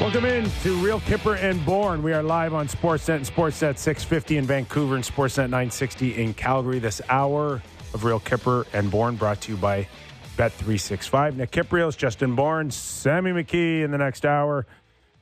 [0.00, 2.02] Welcome in to Real Kyper and Bourne.
[2.02, 6.78] We are live on Sportsnet and Sportsnet 650 in Vancouver and Sportsnet 960 in Calgary.
[6.78, 7.60] This hour
[7.92, 9.86] of Real Kyper and Bourne brought to you by
[10.38, 11.36] Bet365.
[11.36, 14.66] Nick Kypreos, Justin Bourne, Sammy McKee in the next hour.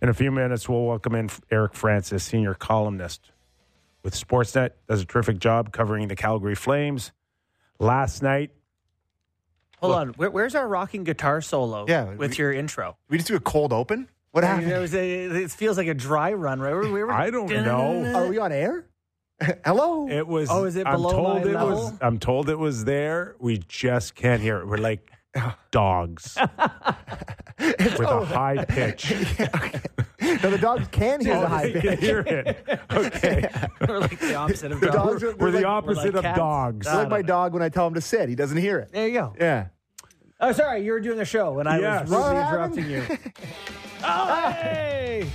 [0.01, 3.33] In a few minutes, we'll welcome in Eric Francis, senior columnist
[4.05, 4.71] with Sportsnet.
[4.89, 7.11] Does a terrific job covering the Calgary Flames.
[7.81, 8.53] Last night,
[9.81, 10.09] Hold on.
[10.15, 12.97] Where, where's our rocking guitar solo Yeah, with we- your intro?
[13.09, 14.09] We just do a cold open?
[14.33, 14.73] What I mean, happened?
[14.73, 16.75] it, was a, it feels like a dry run, right?
[16.75, 18.05] We were, I don't know.
[18.15, 18.85] Are we on air?
[19.65, 20.09] Hello?
[20.09, 20.49] It was.
[20.51, 21.55] Oh, is it I'm below told my it was.
[21.55, 21.99] level?
[22.01, 23.37] I'm told it was there.
[23.39, 24.67] We just can't hear it.
[24.67, 25.11] We're like
[25.71, 28.25] dogs with a oh.
[28.25, 29.13] high pitch.
[30.21, 32.01] no, the dogs can hear the high They can pitch.
[32.01, 32.67] hear it.
[32.93, 33.49] Okay,
[33.87, 35.23] we're like the opposite of The dogs.
[35.23, 36.39] dogs are- we're the like- opposite like of cats.
[36.39, 36.87] dogs.
[36.87, 38.29] It's like my dog when I tell him to sit.
[38.29, 38.91] He doesn't hear it.
[38.93, 39.35] There you go.
[39.39, 39.69] Yeah.
[40.41, 42.03] Oh, sorry, you were doing the show, and I Yes.
[42.03, 42.79] was rudely What happened?
[42.79, 43.19] interrupting you.
[44.05, 45.27] oh, hey!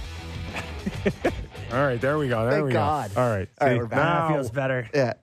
[1.74, 2.44] All right, there we go.
[2.44, 3.14] There Thank we God.
[3.14, 3.22] go.
[3.22, 3.98] All right, All right, See, we're back.
[3.98, 4.90] now, That feels better.
[4.94, 5.14] Yeah.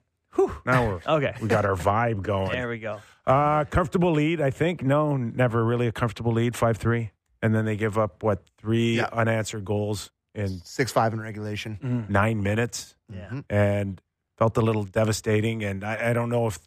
[0.65, 1.33] now we're Okay.
[1.41, 2.51] We got our vibe going.
[2.51, 2.99] There we go.
[3.25, 4.83] Uh, comfortable lead, I think.
[4.83, 6.55] No, never really a comfortable lead.
[6.55, 7.11] Five three,
[7.41, 9.09] and then they give up what three Yeah.
[9.13, 12.05] unanswered goals in 6 5 in regulation.
[12.09, 13.41] nine minutes, Yeah.
[13.49, 13.99] and
[14.37, 15.63] felt a little devastating.
[15.63, 16.59] And I, I don't know if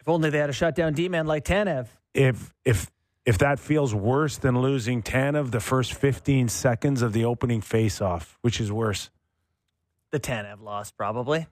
[0.00, 1.86] If only they had a shutdown D man like Tanev.
[2.14, 2.90] If if
[3.26, 8.34] if that feels worse than losing Tanev the first 15 seconds of the opening faceoff,
[8.42, 9.10] which is worse.
[10.10, 11.46] The Tanev loss, probably.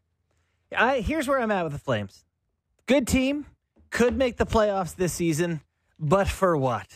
[0.77, 2.24] I here's where I'm at with the Flames.
[2.86, 3.46] Good team,
[3.90, 5.60] could make the playoffs this season,
[5.98, 6.86] but for what?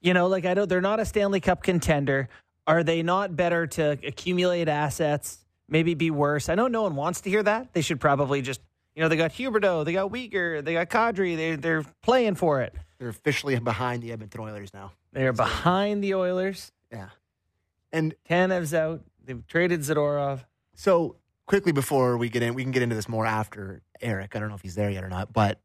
[0.00, 0.68] You know, like I don't.
[0.68, 2.28] They're not a Stanley Cup contender.
[2.66, 5.38] Are they not better to accumulate assets?
[5.68, 6.48] Maybe be worse.
[6.48, 7.72] I know no one wants to hear that.
[7.72, 8.60] They should probably just.
[8.94, 11.36] You know, they got Huberdeau, they got Weegar, they got Kadri.
[11.36, 12.74] They they're playing for it.
[12.98, 14.92] They're officially behind the Edmonton Oilers now.
[15.12, 16.72] They're behind the Oilers.
[16.90, 17.08] Yeah.
[17.92, 19.02] And Tanev's out.
[19.24, 20.44] They've traded Zadorov.
[20.74, 21.16] so
[21.46, 24.36] quickly before we get in, we can get into this more after Eric.
[24.36, 25.58] I don't know if he's there yet or not, but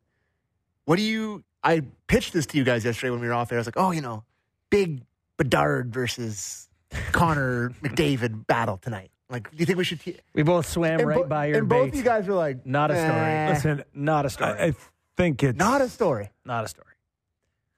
[0.85, 1.44] what do you?
[1.63, 3.57] I pitched this to you guys yesterday when we were off air.
[3.57, 4.23] I was like, oh, you know,
[4.69, 5.01] big
[5.38, 6.69] Bedard versus
[7.11, 9.11] Connor McDavid battle tonight.
[9.29, 9.99] Like, do you think we should?
[9.99, 11.97] Te- We both swam and right bo- by your and both bait.
[11.97, 13.09] you guys were like, Not a story.
[13.11, 14.51] "Eh, Listen, Not a story.
[14.59, 14.73] I, I
[15.17, 16.29] think it's not a story.
[16.45, 16.85] Not a story.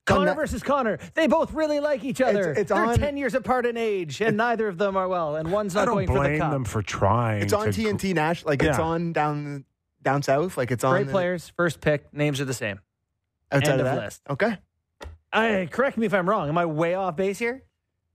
[0.06, 1.00] Connor that- versus Connor.
[1.16, 2.52] They both really like each other.
[2.54, 5.36] it's They're on- ten years apart in age, and neither of them are well.
[5.38, 6.52] And one's I not don't going for the blame cup.
[6.52, 7.42] them for trying.
[7.42, 8.46] It's on to- TNT Nash.
[8.46, 9.66] Like it's on down
[10.04, 10.56] down south.
[10.58, 12.80] Like it's on Great the- players, first pick, names are the same.
[13.52, 14.04] outside End of of that.
[14.04, 14.22] list.
[14.30, 14.58] Okay.
[15.34, 16.48] I correct me if I'm wrong.
[16.50, 17.64] Am I way off base here?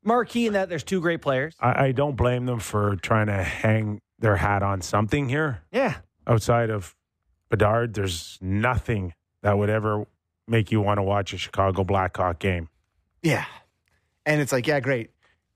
[0.05, 1.55] Marquee in that there's two great players.
[1.61, 5.63] I, I don't blame them for trying to hang their hat on something here.
[5.73, 5.97] Yeah.
[6.27, 6.95] Outside of
[7.51, 10.07] Bedard, there's nothing that would ever
[10.49, 12.69] make you want to watch a Chicago Blackhawk game.
[13.23, 13.45] Yeah.
[14.27, 15.11] And it's like, yeah, great.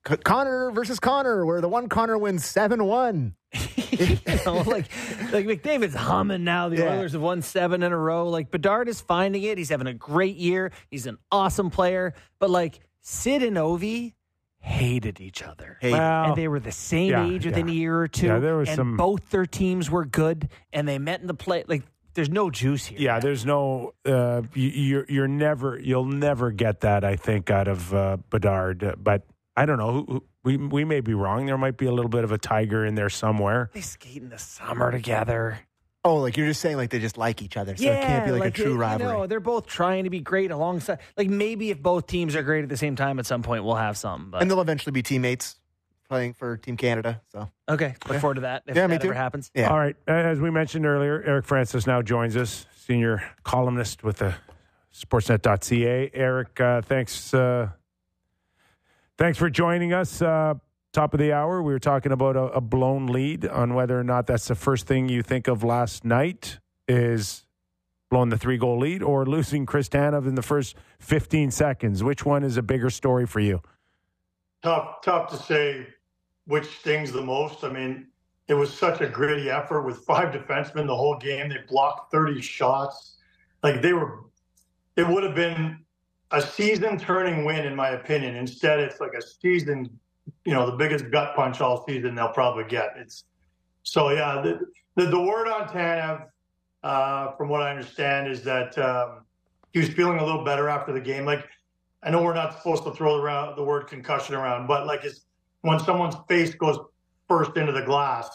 [0.07, 3.35] C- Connor versus Connor, where the one Connor wins seven one.
[3.91, 4.87] you know, like
[5.33, 6.69] like McDavid's humming now.
[6.69, 6.95] The Yeah.
[6.97, 8.29] Oilers have won seven in a row.
[8.29, 9.57] Like Bedard is finding it.
[9.59, 10.71] He's having a great year.
[10.91, 12.13] He's an awesome player.
[12.39, 14.15] But like Sid and Ovi
[14.61, 15.79] hated each other.
[15.81, 17.73] Hey, Well, and they were the same yeah, age within yeah.
[17.75, 18.27] a year or two.
[18.27, 21.35] Yeah, there was and some- both their teams were good, and they met in the
[21.35, 21.65] play.
[21.67, 21.83] Like,
[22.15, 22.99] there's no juice here.
[23.01, 23.93] Yeah, there's no.
[24.05, 27.05] Uh, you, you're you're never you'll never get that.
[27.05, 29.23] I think out of uh, Bedard, Uh, but
[29.57, 29.93] I don't know.
[29.93, 31.47] Who, who, we we may be wrong.
[31.47, 33.71] There might be a little bit of a tiger in there somewhere.
[33.73, 35.61] they skate in the summer together.
[36.05, 37.77] Oh, like you're just saying like they just like each other.
[37.77, 39.13] So it can't be like, a true it- rivalry.
[39.13, 40.99] You know, they're both trying to be great alongside.
[41.17, 43.75] Like maybe if both teams are great at the same time, at some point we'll
[43.77, 44.31] have some.
[44.31, 45.57] But and they'll eventually be teammates
[46.09, 47.21] playing for Team Canada.
[47.33, 48.63] So okay, look forward to that.
[48.67, 49.09] If Yeah, me that too.
[49.09, 49.51] ever happens.
[49.55, 49.69] Yeah.
[49.71, 49.97] All right.
[50.07, 54.35] As we mentioned earlier, Eric Francis now joins us, senior columnist with the
[54.95, 56.11] Sportsnet.ca.
[56.15, 57.33] Eric, uh, thanks.
[57.35, 57.69] Uh,
[59.19, 60.23] thanks for joining us.
[60.23, 60.55] Uh,
[60.93, 64.05] top of the hour, we were talking about a, a blown lead on whether or
[64.05, 67.47] not that's the first thing you think of last night is
[68.11, 72.03] blowing the three goal lead or losing Chris Tanev in the first 15 seconds.
[72.03, 73.61] Which one is a bigger story for you?
[74.63, 75.87] tough tough to say
[76.47, 77.65] which stings the most.
[77.65, 78.07] I mean,
[78.49, 81.49] it was such a gritty effort with five defensemen the whole game.
[81.49, 83.17] They blocked 30 shots.
[83.63, 84.21] Like they were
[84.97, 85.79] it would have been
[86.31, 88.37] a season turning win in my opinion.
[88.37, 89.89] Instead it's like a season,
[90.45, 92.95] you know, the biggest gut punch all season they'll probably get.
[92.97, 93.25] It's
[93.83, 94.61] so yeah, the
[94.97, 96.27] the, the word on Tanev,
[96.83, 99.25] uh, from what I understand, is that um,
[99.73, 101.25] he was feeling a little better after the game.
[101.25, 101.47] Like
[102.03, 105.27] I know we're not supposed to throw around the word concussion around, but like it's
[105.63, 106.79] when someone's face goes
[107.29, 108.29] first into the glass,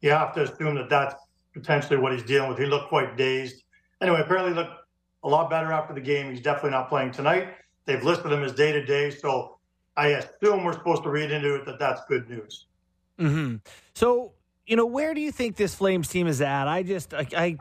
[0.00, 1.14] you have to assume that that's
[1.52, 2.58] potentially what he's dealing with.
[2.58, 3.62] He looked quite dazed.
[4.00, 4.72] Anyway, apparently looked
[5.24, 6.30] a lot better after the game.
[6.30, 7.48] He's definitely not playing tonight.
[7.86, 9.58] They've listed him as day to day, so
[10.00, 12.64] I assume we're supposed to read into it that that's good news.
[13.18, 13.56] Mm-hmm.
[13.94, 14.32] So,
[14.66, 16.68] you know, where do you think this Flames team is at?
[16.68, 17.56] I just, I, I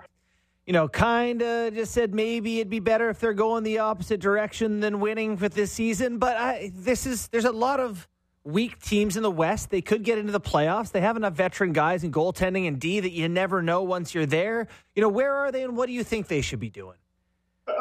[0.66, 4.22] you know, kind of just said maybe it'd be better if they're going the opposite
[4.22, 6.18] direction than winning for this season.
[6.18, 8.08] But I, this is, there's a lot of
[8.46, 9.70] weak teams in the West.
[9.70, 10.94] They could get into the playoffs.
[10.94, 14.26] They have enough veteran guys in goaltending and D that you never know once you're
[14.26, 14.70] there.
[14.96, 16.96] You know, where are they and what do you think they should be doing?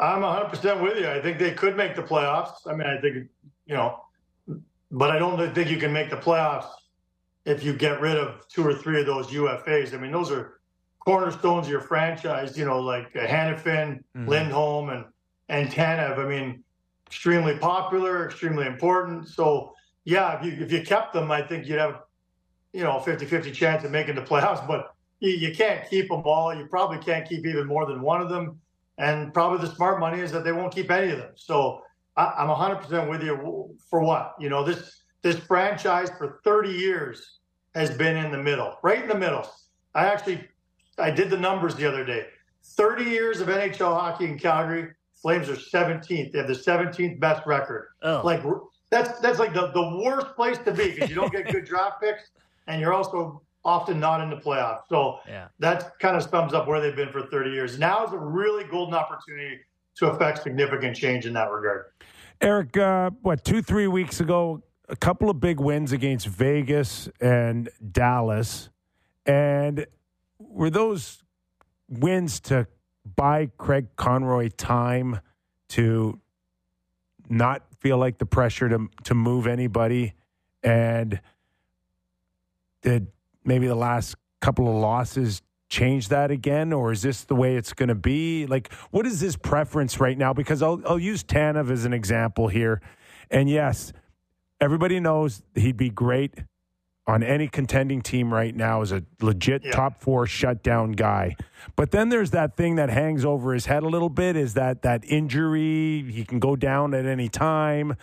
[0.01, 1.07] I'm 100% with you.
[1.07, 2.67] I think they could make the playoffs.
[2.67, 3.29] I mean, I think,
[3.65, 4.01] you know,
[4.91, 6.69] but I don't think you can make the playoffs
[7.45, 9.93] if you get rid of two or three of those UFAs.
[9.93, 10.59] I mean, those are
[10.99, 14.27] cornerstones of your franchise, you know, like Hanifin, mm-hmm.
[14.27, 15.05] Lindholm, and,
[15.47, 16.19] and Tanev.
[16.19, 16.63] I mean,
[17.07, 19.27] extremely popular, extremely important.
[19.27, 19.73] So,
[20.05, 22.01] yeah, if you, if you kept them, I think you'd have,
[22.73, 24.65] you know, a 50 50 chance of making the playoffs.
[24.67, 26.53] But you, you can't keep them all.
[26.53, 28.59] You probably can't keep even more than one of them.
[28.97, 31.31] And probably the smart money is that they won't keep any of them.
[31.35, 31.81] So,
[32.19, 34.35] I, am 100% with you for what?
[34.39, 37.39] You know, this this franchise for 30 years
[37.75, 39.47] has been in the middle, right in the middle.
[39.95, 40.47] I actually
[40.97, 42.27] I did the numbers the other day.
[42.63, 44.89] 30 years of NHL hockey in Calgary,
[45.21, 46.31] Flames are 17th.
[46.31, 47.89] They have the 17th best record.
[48.03, 48.21] Oh.
[48.23, 48.41] Like
[48.89, 52.01] that's that's like the, the worst place to be because you don't get good draft
[52.01, 52.31] picks
[52.67, 54.81] and you're also often not in the playoffs.
[54.89, 55.47] So yeah.
[55.59, 57.77] that kind of sums up where they've been for 30 years.
[57.77, 59.59] Now is a really golden opportunity
[59.99, 61.85] to affect significant change in that regard.
[62.41, 67.69] Eric, uh, what, two, three weeks ago, a couple of big wins against Vegas and
[67.91, 68.69] Dallas.
[69.25, 69.85] And
[70.39, 71.21] were those
[71.89, 72.67] wins to
[73.15, 75.19] buy Craig Conroy time
[75.69, 76.19] to
[77.29, 80.13] not feel like the pressure to to move anybody
[80.63, 81.19] and
[82.81, 83.07] did
[83.43, 87.73] maybe the last couple of losses change that again, or is this the way it's
[87.73, 88.45] going to be?
[88.47, 90.33] Like, what is his preference right now?
[90.33, 92.81] Because I'll, I'll use Tanev as an example here.
[93.29, 93.93] And yes,
[94.59, 96.33] everybody knows he'd be great
[97.07, 99.71] on any contending team right now as a legit yeah.
[99.71, 101.35] top four shutdown guy.
[101.75, 104.83] But then there's that thing that hangs over his head a little bit is that
[104.83, 107.95] that injury, he can go down at any time.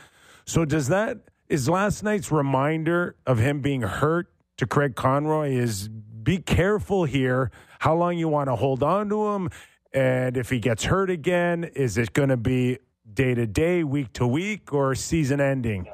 [0.45, 5.89] So does that is last night's reminder of him being hurt to Craig Conroy is
[6.27, 9.49] be careful here how long you want to hold on to him.
[9.93, 12.79] And if he gets hurt again, is it going to be
[13.15, 15.89] day to day, week to week, or season ending?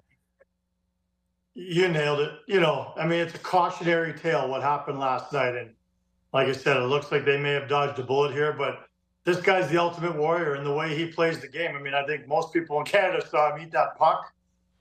[1.54, 2.32] You nailed it.
[2.48, 5.54] You know, I mean, it's a cautionary tale what happened last night.
[5.54, 5.74] And
[6.32, 8.86] like I said, it looks like they may have dodged a bullet here, but
[9.24, 11.76] this guy's the ultimate warrior in the way he plays the game.
[11.76, 14.32] I mean, I think most people in Canada saw him eat that puck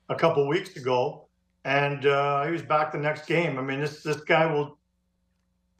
[0.07, 1.27] a couple weeks ago,
[1.65, 3.59] and uh, he was back the next game.
[3.59, 4.77] I mean, this this guy will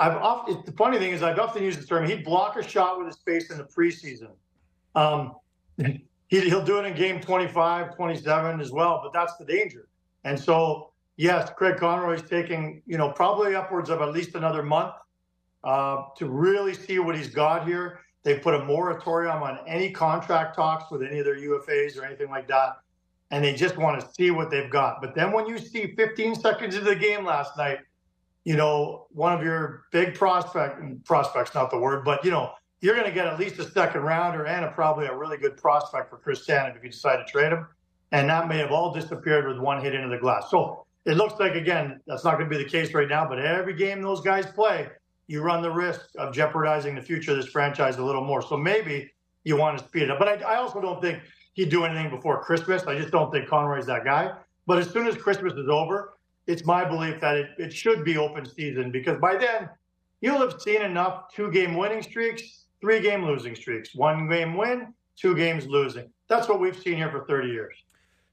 [0.01, 2.97] I've often, the funny thing is I've often used the term he'd block a shot
[2.97, 4.31] with his face in the preseason.
[4.95, 5.35] Um,
[6.27, 9.87] he, will do it in game 25, 27 as well, but that's the danger.
[10.23, 14.95] And so, yes, Craig Conroy's taking, you know, probably upwards of at least another month
[15.63, 17.99] uh, to really see what he's got here.
[18.23, 22.31] They put a moratorium on any contract talks with any of their UFAs or anything
[22.31, 22.77] like that.
[23.29, 24.99] And they just want to see what they've got.
[24.99, 27.79] But then when you see 15 seconds into the game last night,
[28.43, 32.51] you know, one of your big prospect prospects, not the word, but you know,
[32.81, 35.55] you're going to get at least a second rounder and a, probably a really good
[35.55, 37.67] prospect for Chris Tanev if you decide to trade him.
[38.11, 40.49] And that may have all disappeared with one hit into the glass.
[40.49, 43.39] So it looks like, again, that's not going to be the case right now, but
[43.39, 44.89] every game those guys play,
[45.27, 48.41] you run the risk of jeopardizing the future of this franchise a little more.
[48.41, 49.11] So maybe
[49.43, 50.19] you want to speed it up.
[50.19, 51.21] But I, I also don't think
[51.53, 52.83] he'd do anything before Christmas.
[52.83, 54.31] I just don't think Conroy's that guy.
[54.65, 56.13] But as soon as Christmas is over,
[56.51, 59.69] it's my belief that it, it should be open season because by then
[60.19, 64.93] you'll have seen enough two game winning streaks, three game losing streaks, one game win,
[65.15, 66.11] two games losing.
[66.27, 67.75] That's what we've seen here for 30 years.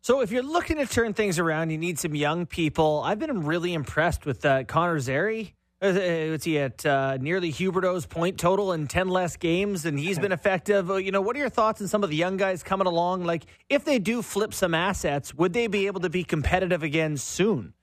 [0.00, 3.02] So if you're looking to turn things around, you need some young people.
[3.04, 5.54] I've been really impressed with uh, Connor Zary.
[5.80, 10.32] What's he at uh, nearly Huberdeau's point total in 10 less games, and he's been
[10.40, 10.88] effective.
[10.88, 13.24] You know, what are your thoughts on some of the young guys coming along?
[13.24, 17.16] Like, if they do flip some assets, would they be able to be competitive again
[17.16, 17.74] soon?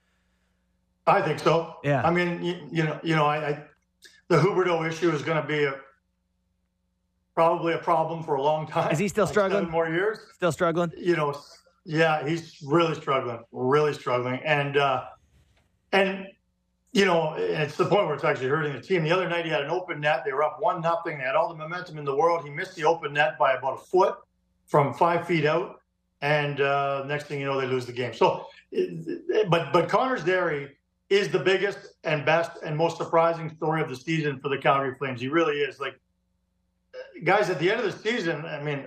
[1.07, 1.75] I think so.
[1.83, 2.01] Yeah.
[2.03, 3.63] I mean, you, you know, you know, I, I
[4.27, 5.75] the Huberdeau issue is going to be a
[7.35, 8.91] probably a problem for a long time.
[8.91, 9.61] Is he still like struggling?
[9.61, 10.19] Seven more years.
[10.33, 10.91] Still struggling.
[10.97, 11.39] You know,
[11.83, 15.05] yeah, he's really struggling, really struggling, and uh,
[15.91, 16.27] and
[16.91, 19.03] you know, it's the point where it's actually hurting the team.
[19.03, 20.23] The other night he had an open net.
[20.25, 21.17] They were up one nothing.
[21.17, 22.43] They had all the momentum in the world.
[22.43, 24.15] He missed the open net by about a foot
[24.65, 25.81] from five feet out,
[26.21, 28.13] and uh, next thing you know, they lose the game.
[28.13, 28.47] So,
[29.49, 30.69] but but Connor Zary
[31.09, 34.95] is the biggest and best and most surprising story of the season for the Calgary
[34.97, 35.21] Flames.
[35.21, 35.79] He really is.
[35.79, 35.99] Like,
[37.23, 38.85] guys, at the end of the season, I mean,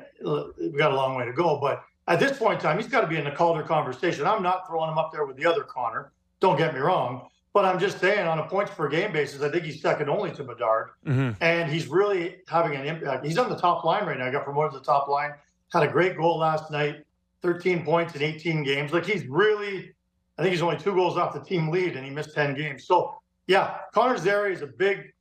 [0.61, 3.03] we've got a long way to go, but at this point in time, he's got
[3.03, 4.27] to be in the Calder conversation.
[4.27, 6.13] I'm not throwing him up there with the other Connor.
[6.41, 7.29] Don't get me wrong.
[7.53, 10.31] But I'm just saying, on a points per game basis, I think he's second only
[10.33, 10.91] to Bedard.
[11.07, 11.43] Mm-hmm.
[11.43, 13.27] And he's really having an impact.
[13.27, 14.27] He's on the top line right now.
[14.27, 15.33] He got promoted to the top line.
[15.73, 17.05] Had a great goal last night,
[17.43, 18.93] 13 points in 18 games.
[18.93, 19.93] Like he's really,
[20.39, 22.85] I think he's only two goals off the team lead and he missed 10 games.
[22.85, 25.13] So, yeah, Connor Zary is a big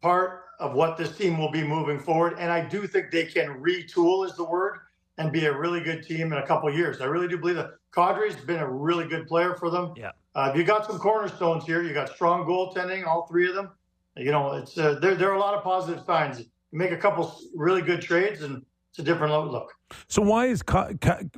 [0.00, 2.36] part of what this team will be moving forward.
[2.38, 4.78] And I do think they can retool, is the word,
[5.18, 7.00] and be a really good team in a couple years.
[7.00, 9.92] I really do believe that Kadri's been a really good player for them.
[9.96, 10.12] Yeah.
[10.34, 11.82] Uh, you got some cornerstones here.
[11.82, 13.70] You got strong goaltending, all three of them.
[14.16, 15.14] You know, it's uh, there.
[15.14, 16.40] There are a lot of positive signs.
[16.40, 18.64] You make a couple really good trades, and
[18.96, 19.74] it's a different look.
[20.08, 20.62] So why is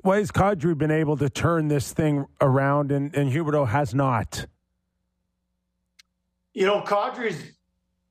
[0.02, 4.46] why has Kadri been able to turn this thing around, and and Huberdeau has not?
[6.54, 7.42] You know, Kadri's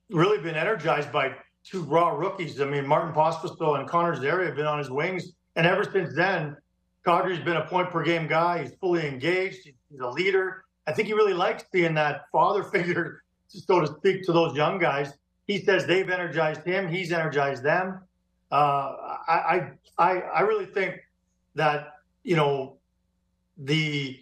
[0.10, 2.60] really been energized by two raw rookies.
[2.60, 6.14] I mean, Martin Pospisil and Connor Zary have been on his wings, and ever since
[6.14, 6.58] then,
[7.06, 8.64] Kadri's been a point per game guy.
[8.64, 9.60] He's fully engaged.
[9.64, 10.66] He's a leader.
[10.88, 14.78] I think he really likes being that father figure, so to speak, to those young
[14.78, 15.14] guys.
[15.46, 16.90] He says they've energized him.
[16.90, 18.02] He's energized them.
[18.52, 20.96] Uh, I, I, I really think
[21.56, 22.78] that you know
[23.58, 24.20] the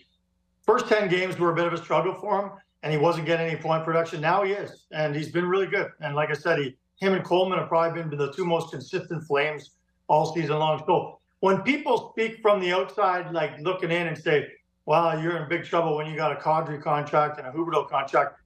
[0.63, 2.51] first ten games were a bit of a struggle for him,
[2.83, 4.21] and he wasn't getting any point production.
[4.21, 5.91] Now he is, and he's been really good.
[6.01, 9.23] And like I said, he, him and Coleman have probably been the two most consistent
[9.23, 9.71] Flames
[10.07, 10.81] all season long.
[10.85, 14.47] So when people speak from the outside, like looking in and say,
[14.85, 18.39] well, you're in big trouble when you got a Kadri contract and a Huberdeau contract.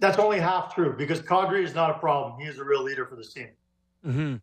[0.00, 2.38] That's only half true because Kadri is not a problem.
[2.40, 3.48] He is a real leader for this team.
[4.06, 4.36] Mm-hmm.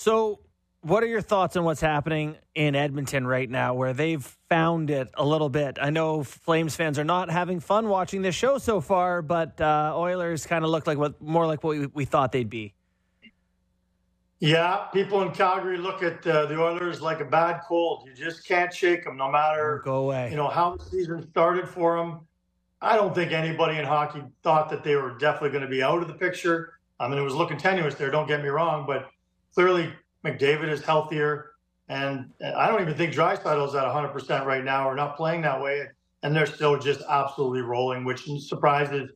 [0.00, 0.40] So,
[0.80, 5.10] what are your thoughts on what's happening in Edmonton right now, where they've found it
[5.12, 5.76] a little bit?
[5.78, 9.92] I know Flames fans are not having fun watching this show so far, but uh,
[9.94, 12.72] Oilers kind of look like what more like what we, we thought they'd be.
[14.38, 18.08] Yeah, people in Calgary look at uh, the Oilers like a bad cold.
[18.08, 20.30] You just can't shake them, no matter go away.
[20.30, 22.20] You know how the season started for them.
[22.80, 26.00] I don't think anybody in hockey thought that they were definitely going to be out
[26.00, 26.78] of the picture.
[26.98, 28.10] I mean, it was looking tenuous there.
[28.10, 29.10] Don't get me wrong, but
[29.54, 29.92] clearly
[30.24, 31.52] McDavid is healthier,
[31.88, 35.60] and I don't even think is at 100 percent right now, or not playing that
[35.60, 35.86] way,
[36.22, 39.10] and they're still just absolutely rolling, which surprises.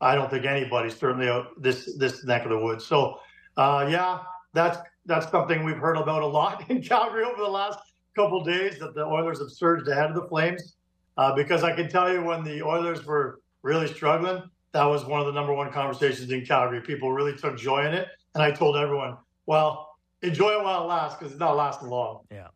[0.00, 2.84] I don't think anybody, certainly this this neck of the woods.
[2.84, 3.18] So,
[3.56, 4.20] uh, yeah,
[4.52, 7.78] that's that's something we've heard about a lot in Calgary over the last
[8.14, 10.76] couple days that the Oilers have surged ahead of the Flames.
[11.18, 15.20] Uh, because I can tell you when the Oilers were really struggling, that was one
[15.20, 16.80] of the number one conversations in Calgary.
[16.80, 20.86] People really took joy in it, and I told everyone, "Well, enjoy it while it
[20.86, 22.48] lasts, because it's not lasting long." Yeah.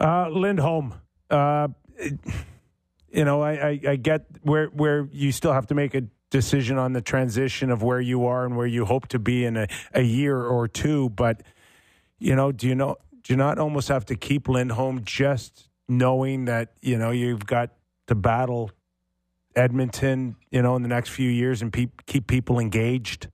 [0.00, 0.94] Uh, Lindholm,
[1.30, 1.68] uh,
[3.10, 6.78] you know, I, I, I get where where you still have to make a decision
[6.78, 9.66] on the transition of where you are and where you hope to be in a,
[9.94, 11.08] a year or two.
[11.10, 11.42] But,
[12.18, 16.44] you know, do you know, do you not almost have to keep Lindholm just knowing
[16.44, 17.70] that, you know, you've got
[18.08, 18.70] to battle
[19.56, 23.28] Edmonton, you know, in the next few years and pe- keep people engaged?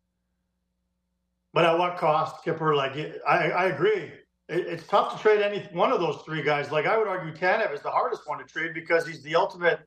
[1.54, 2.76] But at what cost, Kyper?
[2.76, 2.92] Like,
[3.26, 4.12] I, I agree.
[4.48, 6.70] It, it's tough to trade any one of those three guys.
[6.70, 9.80] Like, I would argue Tanev is the hardest one to trade because he's the ultimate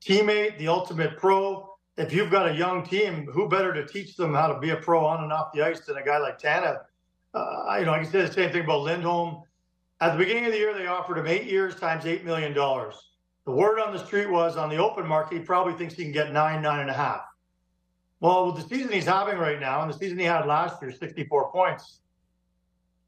[0.00, 4.32] teammate, the ultimate pro if you've got a young team, who better to teach them
[4.32, 6.80] how to be a pro on and off the ice than a guy like Tanev?
[7.34, 9.42] Uh, you know, I can say the same thing about Lindholm.
[10.00, 12.54] At the beginning of the year, they offered him eight years times $8 million.
[12.54, 16.12] The word on the street was on the open market, he probably thinks he can
[16.12, 17.22] get nine, nine and a half.
[18.20, 20.92] Well, with the season he's having right now and the season he had last year,
[20.92, 22.00] 64 points,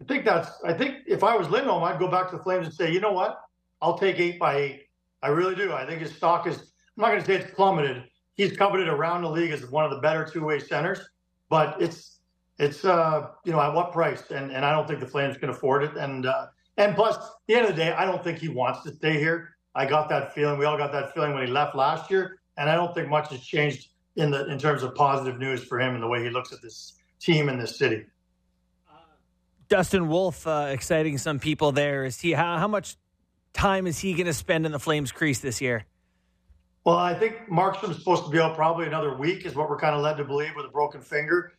[0.00, 2.66] I think that's, I think if I was Lindholm, I'd go back to the Flames
[2.66, 3.40] and say, you know what?
[3.81, 4.83] I'll take eight by eight.
[5.23, 5.73] I really do.
[5.73, 8.04] I think his stock is, I'm not going to say it's plummeted,
[8.35, 11.00] he's coveted around the league as one of the better two way centers,
[11.49, 12.19] but it's
[12.59, 14.31] it's uh, you know at what price?
[14.31, 15.97] And and I don't think the Flames can afford it.
[15.97, 17.16] And uh, and plus,
[17.47, 19.57] the end of the day, I don't think he wants to stay here.
[19.75, 20.59] I got that feeling.
[20.59, 23.31] We all got that feeling when he left last year, and I don't think much
[23.31, 26.31] has changed in the in terms of positive news for him and the way he
[26.31, 28.04] looks at this team in this city.
[29.69, 32.04] Dustin Wolf, uh, exciting some people there.
[32.04, 32.33] Is he?
[32.33, 32.97] How, how much
[33.52, 35.87] time is he going to spend in the Flames crease this year?
[36.85, 39.95] Well, I think Markstrom's supposed to be out probably another week, is what we're kind
[39.95, 41.52] of led to believe with a broken finger.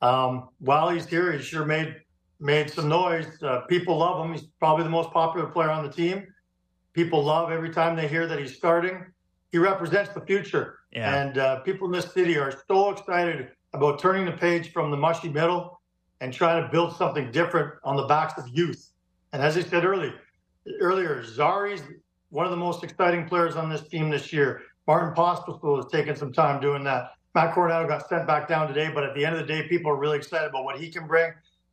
[0.00, 1.94] Um, while he's here, he sure made
[2.40, 3.26] made some noise.
[3.42, 4.32] Uh, people love him.
[4.32, 6.26] He's probably the most popular player on the team.
[6.92, 9.06] People love every time they hear that he's starting.
[9.52, 11.22] He represents the future, yeah.
[11.22, 14.96] and uh, people in this city are so excited about turning the page from the
[14.96, 15.80] mushy middle
[16.20, 18.92] and trying to build something different on the backs of youth.
[19.32, 20.14] And as I said earlier,
[20.80, 21.82] earlier, Zary's
[22.30, 24.62] one of the most exciting players on this team this year.
[24.86, 27.12] Martin Pospisil has taken some time doing that.
[27.34, 29.90] Matt Coronato got sent back down today, but at the end of the day, people
[29.90, 31.32] are really excited about what he can bring.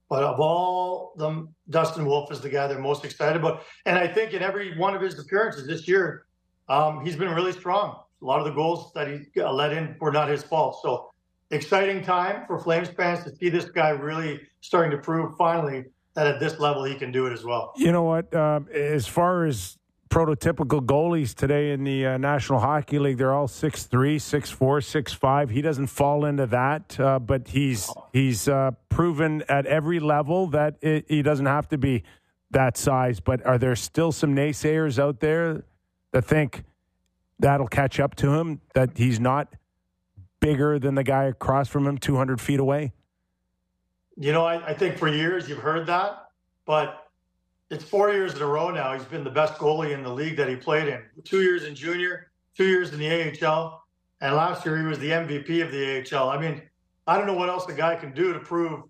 [0.10, 3.64] But of all them, Dustin Wolf is the guy they're most excited about.
[3.86, 6.26] And I think in every one of his appearances this year,
[6.68, 8.00] um, he's been really strong.
[8.22, 10.80] A lot of the goals that he let in were not his fault.
[10.82, 11.12] So
[11.50, 16.28] exciting time for Flames fans to see this guy really starting to prove finally that
[16.28, 17.74] at this level he can do it as well.
[17.76, 18.34] You know what?
[18.34, 19.78] Um, as far as
[20.12, 23.18] prototypical goalies today in the uh, National Hockey League.
[23.18, 25.50] They're all six three, six four, six five.
[25.50, 30.76] He doesn't fall into that, uh, but he's he's uh, proven at every level that
[30.82, 32.04] it, he doesn't have to be
[32.52, 33.22] that size.
[33.22, 35.64] But are there still some naysayers out there
[36.12, 36.66] that think
[37.42, 38.62] that'll catch up to him?
[38.74, 39.54] That he's not
[40.40, 42.94] bigger than the guy across from him, two hundred feet away.
[44.18, 46.28] You know, I, I think for years you've heard that,
[46.66, 47.08] but
[47.70, 48.94] it's four years in a row now.
[48.94, 51.02] He's been the best goalie in the league that he played in.
[51.24, 53.84] Two years in junior, two years in the AHL,
[54.20, 56.30] and last year he was the MVP of the AHL.
[56.30, 56.62] I mean,
[57.08, 58.84] I don't know what else the guy can do to prove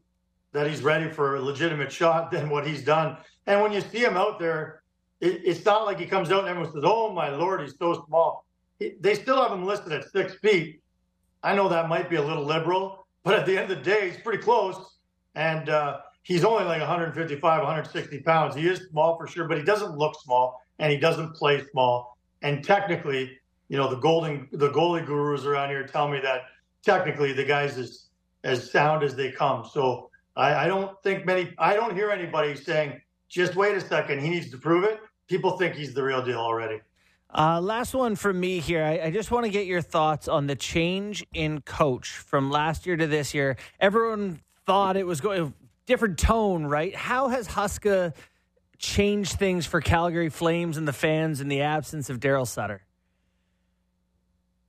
[0.52, 3.18] that he's ready for a legitimate shot than what he's done.
[3.48, 4.81] And when you see him out there,
[5.22, 8.04] it, it's not like he comes out and everyone says, "Oh my lord, he's so
[8.08, 8.46] small."
[8.80, 10.82] He, they still have him listed at six feet.
[11.44, 14.10] I know that might be a little liberal, but at the end of the day,
[14.10, 14.98] he's pretty close.
[15.36, 18.56] And uh, he's only like 155, 160 pounds.
[18.56, 22.18] He is small for sure, but he doesn't look small and he doesn't play small.
[22.42, 23.38] And technically,
[23.70, 26.42] you know, the golden the goalie gurus around here tell me that
[26.84, 28.08] technically the guy's as
[28.44, 29.66] as sound as they come.
[29.72, 33.00] So I, I don't think many I don't hear anybody saying,
[33.30, 35.00] just wait a second, he needs to prove it.
[35.32, 36.82] People think he's the real deal already.
[37.34, 38.84] Uh, last one for me here.
[38.84, 42.86] I, I just want to get your thoughts on the change in coach from last
[42.86, 43.56] year to this year.
[43.80, 45.54] Everyone thought it was going a
[45.86, 46.94] different tone, right?
[46.94, 48.14] How has Huska
[48.78, 52.84] changed things for Calgary Flames and the fans in the absence of Daryl Sutter?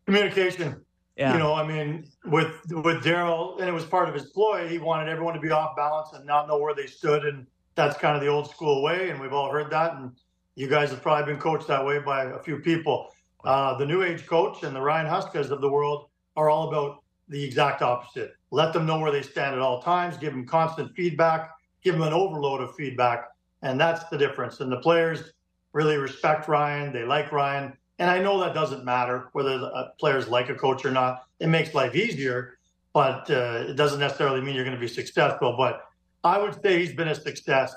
[0.07, 0.85] Communication.
[1.16, 1.33] Yeah.
[1.33, 4.69] You know, I mean, with with Daryl, and it was part of his ploy.
[4.69, 7.99] He wanted everyone to be off balance and not know where they stood, and that's
[7.99, 9.11] kind of the old school way.
[9.11, 10.12] And we've all heard that, and
[10.54, 13.09] you guys have probably been coached that way by a few people.
[13.44, 17.03] Uh, the new age coach and the Ryan Huskas of the world are all about
[17.29, 18.35] the exact opposite.
[18.50, 21.50] Let them know where they stand at all times, give them constant feedback,
[21.83, 23.29] give them an overload of feedback.
[23.62, 24.61] And that's the difference.
[24.61, 25.33] And the players
[25.72, 26.92] really respect Ryan.
[26.92, 27.72] They like Ryan.
[27.98, 31.24] And I know that doesn't matter whether the uh, players like a coach or not.
[31.40, 32.59] It makes life easier,
[32.92, 35.55] but uh, it doesn't necessarily mean you're going to be successful.
[35.57, 35.83] But
[36.24, 37.74] I would say he's been a success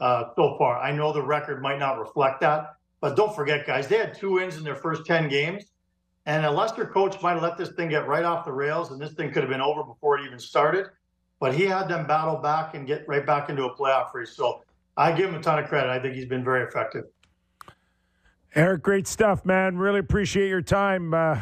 [0.00, 0.78] uh, so far.
[0.78, 4.32] I know the record might not reflect that, but don't forget, guys, they had two
[4.34, 5.64] wins in their first 10 games.
[6.26, 9.00] And a Lester coach might have let this thing get right off the rails, and
[9.00, 10.86] this thing could have been over before it even started.
[11.40, 14.36] But he had them battle back and get right back into a playoff race.
[14.36, 14.62] So
[14.96, 15.88] I give him a ton of credit.
[15.88, 17.04] I think he's been very effective.
[18.54, 19.78] Eric, great stuff, man.
[19.78, 21.14] Really appreciate your time.
[21.14, 21.38] Uh,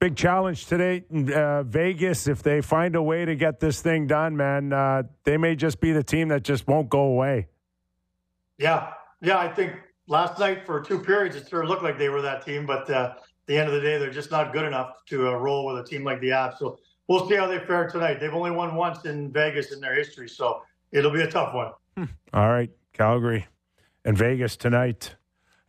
[0.00, 2.26] big challenge today in uh, Vegas.
[2.26, 5.80] If they find a way to get this thing done, man, uh, they may just
[5.80, 7.48] be the team that just won't go away.
[8.58, 9.38] Yeah, yeah.
[9.38, 9.72] I think
[10.06, 12.90] last night for two periods, it sort of looked like they were that team, but
[12.90, 15.66] uh, at the end of the day, they're just not good enough to uh, roll
[15.66, 16.58] with a team like the Avs.
[16.58, 18.20] So we'll see how they fare tonight.
[18.20, 21.72] They've only won once in Vegas in their history, so it'll be a tough one.
[21.96, 22.04] Hmm.
[22.32, 23.46] All right, Calgary
[24.04, 25.14] and Vegas tonight.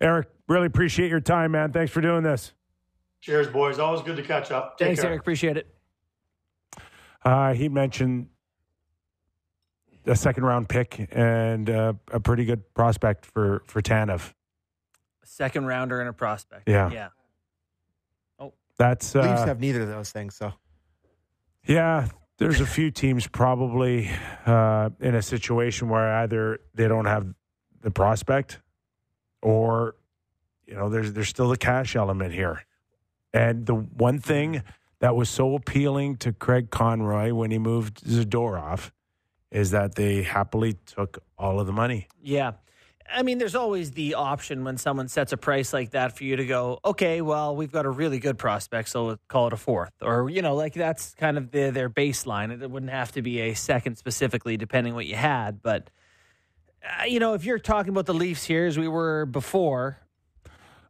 [0.01, 1.71] Eric, really appreciate your time, man.
[1.71, 2.53] Thanks for doing this.
[3.21, 3.79] Cheers, boys.
[3.79, 4.77] Always good to catch up.
[4.77, 5.09] Take Thanks, care.
[5.11, 5.21] Eric.
[5.21, 5.75] Appreciate it.
[7.23, 8.27] Uh, he mentioned
[10.05, 14.33] a second round pick and uh, a pretty good prospect for for Tanev.
[15.23, 16.67] A second rounder and a prospect.
[16.67, 16.91] Yeah.
[16.91, 17.09] Yeah.
[18.39, 18.53] Oh.
[18.77, 20.35] That's uh, Leafs have neither of those things.
[20.35, 20.53] So
[21.65, 22.07] yeah,
[22.37, 24.09] there's a few teams probably
[24.45, 27.27] uh, in a situation where either they don't have
[27.81, 28.59] the prospect,
[29.41, 29.95] or
[30.65, 32.63] you know, there's there's still the cash element here.
[33.33, 34.63] And the one thing
[34.99, 38.91] that was so appealing to Craig Conroy when he moved Zadorov
[39.51, 42.07] is that they happily took all of the money.
[42.21, 42.53] Yeah.
[43.11, 46.35] I mean, there's always the option when someone sets a price like that for you
[46.35, 49.57] to go, okay, well, we've got a really good prospect, so we'll call it a
[49.57, 49.93] fourth.
[50.01, 52.61] Or, you know, like that's kind of the, their baseline.
[52.61, 55.63] It wouldn't have to be a second specifically, depending what you had.
[55.63, 55.89] But,
[56.83, 59.97] uh, you know, if you're talking about the Leafs here as we were before.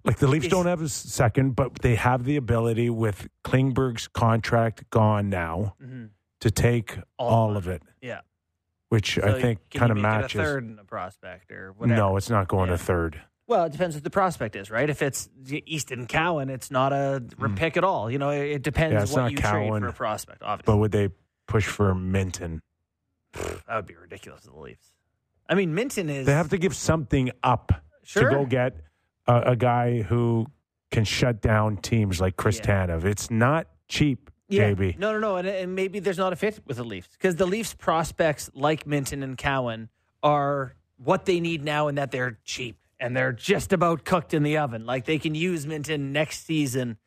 [0.04, 4.90] Like the Leafs don't have a second, but they have the ability with Klingberg's contract
[4.90, 6.06] gone now mm-hmm.
[6.40, 7.82] to take all, all of it.
[8.90, 10.40] Which so I think kind of matches.
[10.40, 12.00] a third in the prospect or whatever.
[12.00, 12.78] No, it's not going yeah.
[12.78, 13.22] to third.
[13.46, 14.90] Well, it depends what the prospect is, right?
[14.90, 15.28] If it's
[15.66, 17.56] Easton Cowan, it's not a mm.
[17.56, 18.10] pick at all.
[18.12, 20.72] You know, it depends yeah, what you Cowan, trade for a prospect, obviously.
[20.72, 21.10] But would they
[21.48, 22.62] push for Minten?
[23.34, 24.94] that would be ridiculous to the Leafs.
[25.48, 26.28] I mean, Minten is.
[26.28, 27.72] They have to give something up
[28.04, 28.30] sure.
[28.30, 28.76] to go get
[29.28, 30.46] a, a, guy who
[30.92, 32.86] can shut down teams like Chris yeah.
[32.86, 33.04] Tanev.
[33.06, 34.72] It's not cheap Yeah.
[34.72, 34.98] JB.
[34.98, 35.36] No, no, no.
[35.38, 38.86] And, and maybe there's not a fit with the Leafs because the Leafs prospects like
[38.86, 39.90] Minten and Cowan
[40.24, 44.44] are what they need now in that they're cheap and they're just about cooked in
[44.44, 44.86] the oven.
[44.86, 46.98] Like they can use Minten next season.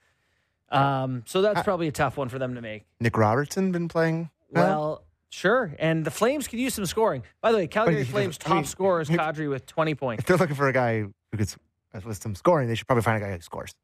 [0.70, 2.84] Um, so that's probably a tough one for them to make.
[3.00, 5.74] Nick Robertson been playing Well, sure.
[5.78, 7.24] And the Flames could use some scoring.
[7.42, 9.94] By the way, Calgary But he- Flames I mean, top scorer is Kadri with 20
[9.94, 10.22] points.
[10.22, 11.58] If they're looking for a guy who gets
[12.06, 13.74] with some scoring, they should probably find a guy who scores.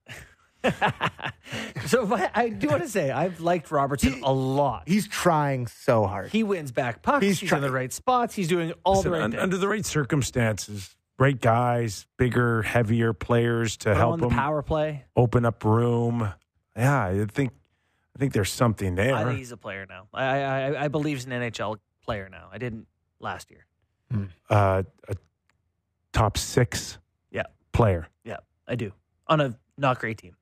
[1.87, 4.85] so but I do want to say I've liked Robertson a lot.
[4.87, 6.31] He's trying so hard.
[6.31, 7.25] He wins back pucks.
[7.25, 8.35] He's, He's in the right spots.
[8.35, 9.43] He's doing all Listen, the right un- things.
[9.43, 14.29] under the right circumstances, right guys, bigger, heavier players to Put him help on the
[14.29, 15.05] power play.
[15.17, 16.33] open up room.
[16.77, 17.53] Yeah, I think
[18.17, 19.15] I think there's something there.
[19.15, 20.09] I think he's a player now.
[20.13, 22.49] I, I I believe he's an NHL player now.
[22.53, 22.87] I didn't
[23.21, 23.65] last year.
[24.51, 25.15] uh, a
[26.13, 26.99] top six
[27.31, 27.45] Yeah.
[27.73, 28.09] player.
[28.25, 28.93] Yeah, I do.
[29.29, 30.35] On a not great team.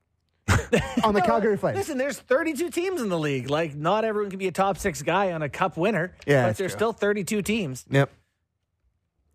[1.03, 1.77] on the No, Calgary Flames.
[1.77, 3.49] Listen, there's 32 teams in the league.
[3.49, 6.13] Like, not everyone can be a top six guy on a cup winner.
[6.25, 6.77] Yeah, but there's true.
[6.77, 7.85] still 32 teams.
[7.89, 8.11] Yep.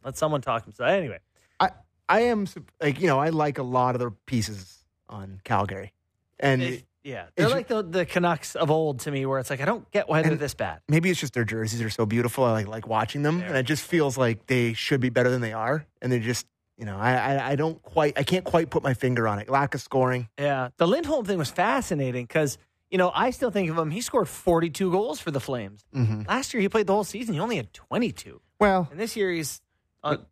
[0.04, 0.90] Let someone talk himself.
[0.90, 1.18] Anyway,
[1.60, 1.70] I
[2.08, 2.46] I am
[2.80, 5.92] like you know I like a lot of the pieces on Calgary,
[6.40, 9.60] and it- yeah, they're like the the Canucks of old to me, where it's like
[9.60, 10.80] I don't get why they're this bad.
[10.88, 12.44] maybe it's just their jerseys are so beautiful.
[12.44, 15.40] I like like watching them, and it just feels like they should be better than
[15.40, 16.46] they are, and they're just
[16.82, 19.48] you know I, I I don't quite I can't quite put my finger on it.
[19.48, 20.28] Lack of scoring.
[20.36, 22.58] Yeah, the Lindholm thing was fascinating because
[22.90, 23.92] you know I still think of him.
[23.92, 26.22] He scored 42 goals for the Flames Mm-hmm.
[26.28, 26.60] last year.
[26.60, 27.34] He played the whole season.
[27.34, 29.60] He only had 22, Well, and this year he's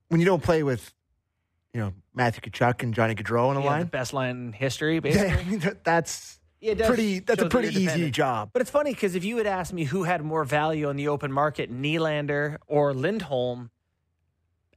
[0.08, 0.92] when you don't play with
[1.72, 4.52] you know Matthew Tkachuk and Johnny Gaudreau on the yeah, the line, best line in
[4.52, 5.58] history, basically.
[5.84, 7.20] that's Yeah, pretty.
[7.20, 8.50] That's a pretty you're easy job.
[8.52, 11.06] But it's funny because if you had asked me who had more value on the
[11.06, 13.70] open market, Nylander or Lindholm,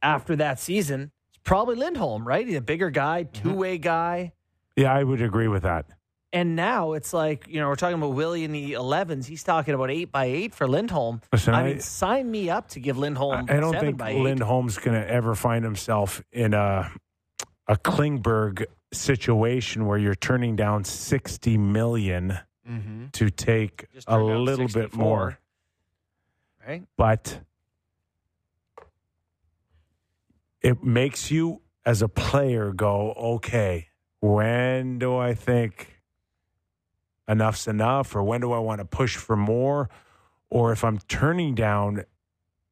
[0.03, 1.12] after that season,
[1.43, 2.45] probably Lindholm, right?
[2.47, 3.49] He's a bigger guy, Mm-hmm.
[3.49, 4.34] two way guy.
[4.75, 5.86] Yeah, I would agree with that.
[6.32, 9.25] And now it's like, you know, we're talking about Willie in the 11s.
[9.25, 11.21] He's talking about 8 by 8 for Lindholm.
[11.32, 14.99] Listen, I I- mean, sign me up to give Lindholm I don't think Lindholm's going
[14.99, 16.91] to ever find himself in a
[17.67, 23.08] a Klingberg situation where you're turning down 60 million Mm-hmm.
[23.12, 25.38] to take a turned down little bit more.
[26.65, 26.84] Right?
[26.97, 27.41] But
[30.63, 33.89] it makes you as a player go, okay,
[34.21, 35.99] when do I think
[37.28, 39.89] enough's enough or when do I want to push for more?
[40.49, 42.06] Or if I'm turning down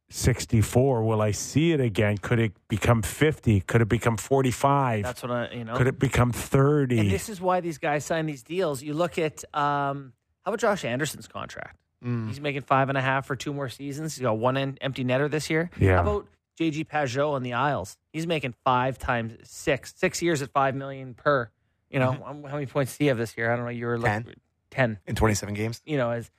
[0.10, 2.18] 64, will I see it again?
[2.18, 3.62] Could it become 50?
[3.62, 5.04] Could it become 45?
[5.04, 5.76] That's what I, you know.
[5.76, 7.00] Could it become 30?
[7.00, 8.82] And this is why these guys sign these deals.
[8.82, 11.78] You look at, um, how about Josh Anderson's contract?
[12.04, 12.28] Mm.
[12.28, 14.16] He's making five and a half for two more seasons.
[14.16, 15.70] He's got one empty netter this year.
[15.80, 15.96] Yeah.
[15.96, 16.28] How about
[16.60, 17.98] JG Pageau on the Isles?
[18.14, 21.50] He's making five times six, six years at five million per.
[21.90, 22.46] You know, Mm-hmm.
[22.48, 23.52] how many points do you have this year?
[23.52, 23.72] I don't know.
[23.72, 24.34] You were Ten.
[24.70, 25.00] ten.
[25.08, 25.82] in 27 games.
[25.86, 26.30] You know, as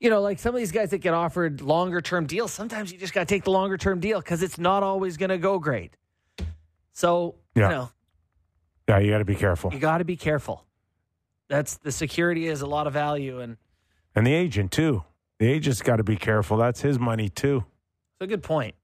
[0.00, 2.52] you know, like some of these guys that get offered longer term deals.
[2.52, 5.30] Sometimes you just got to take the longer term deal because it's not always going
[5.30, 5.96] to go great.
[6.92, 7.68] So Yeah.
[7.68, 7.90] you know,
[8.88, 9.72] yeah, you got to be careful.
[9.72, 10.64] you got to be careful.
[11.48, 13.56] That's the security is a lot of value, and
[14.14, 15.04] And the agent, too.
[15.38, 16.56] The agent's got to be careful.
[16.56, 17.64] That's his money, too.
[18.14, 18.74] it's a good point.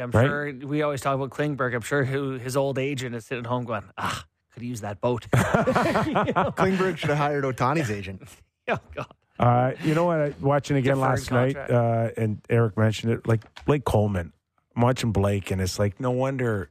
[0.00, 0.26] Like I'm Right?
[0.26, 1.74] sure we always talk about Klingberg.
[1.74, 5.00] I'm sure who his old agent is sitting at home going, ah, could use that
[5.00, 5.26] boat.
[5.34, 6.52] You know?
[6.56, 8.22] Klingberg should have hired Ohtani's agent.
[8.68, 9.06] Oh God.
[9.36, 10.20] Uh, you know what?
[10.20, 13.26] I, watching again Deferred last night, uh, and Eric mentioned it.
[13.26, 14.32] Like Blake Coleman,
[14.76, 16.70] I'm watching Blake, and it's like no wonder.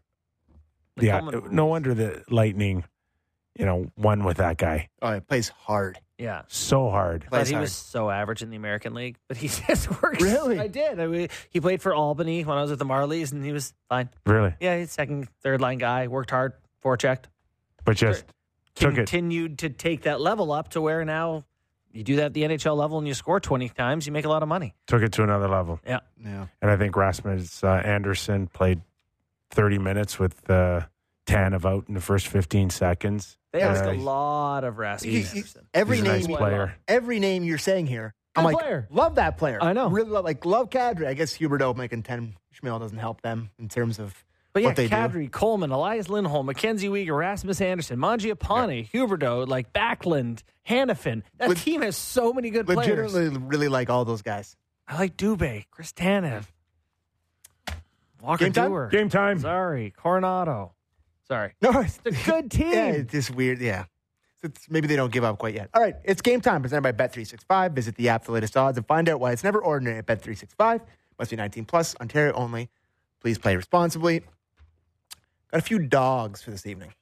[0.95, 1.69] Blake yeah, Coleman no rules.
[1.71, 2.85] wonder the Lightning,
[3.57, 5.99] you know, one with that guy Oh, it plays hard.
[6.17, 6.41] Yeah.
[6.49, 7.25] so hard.
[7.29, 7.62] But he hard.
[7.62, 9.17] was so average in the American League.
[9.27, 10.21] But he just works.
[10.21, 10.59] Really?
[10.59, 10.99] I did.
[10.99, 13.73] I mean, he played for Albany when I was with the Marlies, and he was
[13.88, 14.09] fine.
[14.25, 16.07] Really, Yeah, he's second, third line guy.
[16.07, 17.25] Worked hard, forechecked.
[17.85, 18.25] but just
[18.75, 18.95] took it.
[18.97, 21.45] Continued to take that level up to where now
[21.91, 24.29] you do that at the NHL level and you score 20 times, you make a
[24.29, 24.75] lot of money.
[24.88, 25.79] took it to another level.
[25.88, 25.99] Yeah.
[26.23, 26.47] Yeah.
[26.62, 28.81] And I think Rasmus uh, Andersson played
[29.51, 30.81] 30 minutes with uh,
[31.25, 33.38] Tanev out in the first 15 seconds.
[33.51, 35.67] They ask a lot of Rasmus You- you- Andersson.
[35.73, 36.75] every he's a name, nice player.
[36.88, 38.88] every name you're saying here, I'm Good like, player.
[38.91, 39.57] love that player.
[39.62, 39.89] I know.
[39.89, 41.07] Really love, like, love Kadri.
[41.07, 44.75] I guess Huberdeau making 10 Schmiel doesn't help them in terms of But yeah, what
[44.75, 44.95] they do.
[44.95, 51.23] Kadri, Coleman, Elias Lindholm, Mackenzie Weegar, Rasmus Andersson, Mangiapane, Huberdeau, like Backlund, Hanifin.
[51.38, 53.13] That Leg- team has so many good players.
[53.13, 54.55] Legitimately, really like all those guys.
[54.88, 56.45] I like Dubé, Chris Tanev,
[58.21, 58.71] Walker Game time?
[58.71, 58.91] Duehr.
[58.91, 59.39] Game time.
[59.39, 60.71] Sorry, Coronato.
[61.29, 61.53] Sorry.
[61.61, 62.71] No, it's, It's a good team.
[62.73, 63.59] yeah, it's just weird.
[63.59, 63.85] Yeah.
[64.41, 65.69] It's, maybe they don't give up quite yet.
[65.73, 67.73] All right, it's game time presented by Bet365.
[67.73, 70.05] Visit the app for the latest odds and find out why it's never ordinary at
[70.07, 70.81] Bet365.
[71.19, 72.69] Must be 19 plus, Ontario only.
[73.21, 74.21] Please play responsibly.
[75.51, 76.93] Got a few dogs for this evening.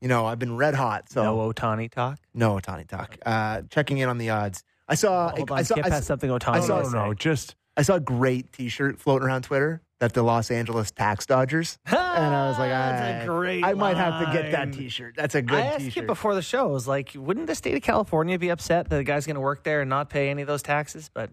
[0.00, 2.18] You know, I've been red hot, so no Ohtani talk.
[2.34, 3.16] No Ohtani talk.
[3.24, 4.64] Uh, checking in on the odds.
[4.88, 5.30] I saw.
[5.30, 5.74] Hold on, I saw.
[5.74, 6.62] skip I past saw, something I Ohtani.
[6.66, 10.22] saw- no, no, no, just I saw a great T-shirt floating around Twitter that the
[10.22, 14.24] Los Angeles Tax Dodgers, and I was like, That's a I, great I might have
[14.26, 14.72] to get that line.
[14.72, 15.14] T-shirt.
[15.16, 16.02] That's a good I asked T-shirt.
[16.02, 16.68] you before the show.
[16.68, 19.40] I was like, wouldn't the state of California be upset that the guy's going to
[19.40, 21.10] work there and not pay any of those taxes?
[21.14, 21.30] But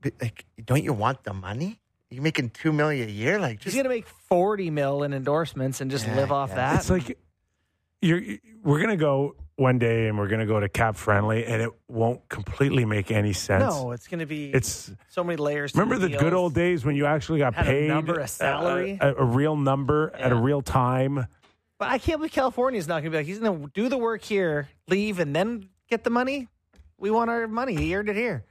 [0.00, 1.80] But, like, don't you want the money?
[2.10, 3.38] You're making two million a year.
[3.40, 6.50] Like, he's just going to make forty mil in endorsements and just Yeah, live off
[6.50, 6.56] yeah.
[6.56, 6.80] that.
[6.80, 7.16] it's like
[8.02, 8.20] you're
[8.62, 12.26] we're gonna go one day and we're gonna go to cap friendly and it won't
[12.28, 13.62] completely make any sense.
[13.62, 15.72] no, it's going to be It's so many layers.
[15.72, 18.24] to remember the good old days when you actually got Had a paid number, a
[18.24, 18.98] uh, salary.
[19.00, 21.26] a, a real number at a real time.
[21.78, 23.98] But I can't believe California's not going to be like he's going to do the
[23.98, 26.48] work here, leave, and then get the money.
[26.98, 27.74] We want our money.
[27.74, 28.44] He earned it here.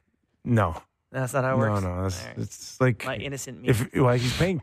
[0.43, 1.81] No, That's not how it works.
[1.81, 2.05] no.
[2.05, 2.37] It's, All right.
[2.37, 3.69] it's like My innocent me.
[3.69, 4.61] if well, he's paying.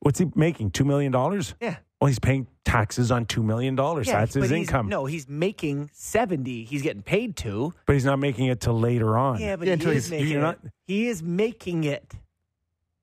[0.00, 0.70] What's he making?
[0.72, 1.54] Two million dollars.
[1.60, 1.76] yeah.
[2.00, 4.06] Well, he's paying taxes on two million dollars.
[4.08, 4.88] Yeah, That's his but he's- income.
[4.88, 6.64] No, he's making seventy.
[6.64, 7.74] He's getting paid to.
[7.86, 9.38] but he's not making it till later on.
[9.40, 10.42] Yeah, but Yeah, he is he's- making you're it.
[10.42, 12.14] not- He is making it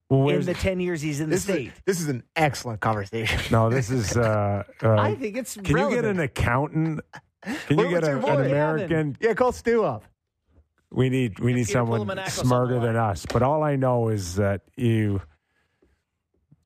[0.09, 1.69] Well, in where's the ten years he's in this the is state.
[1.77, 3.39] a, this is an excellent conversation.
[3.51, 3.69] no?
[3.69, 4.17] This is.
[4.17, 5.55] Uh, uh, I think it's.
[5.55, 7.01] Can you get an accountant?
[7.43, 9.17] Can What- you get what's a, your an American?
[9.21, 10.05] yeah, call Stu up.
[10.89, 12.81] We need we need Peter someone Pulamanakos smarter line.
[12.83, 13.25] than us.
[13.31, 15.21] But all I know is that you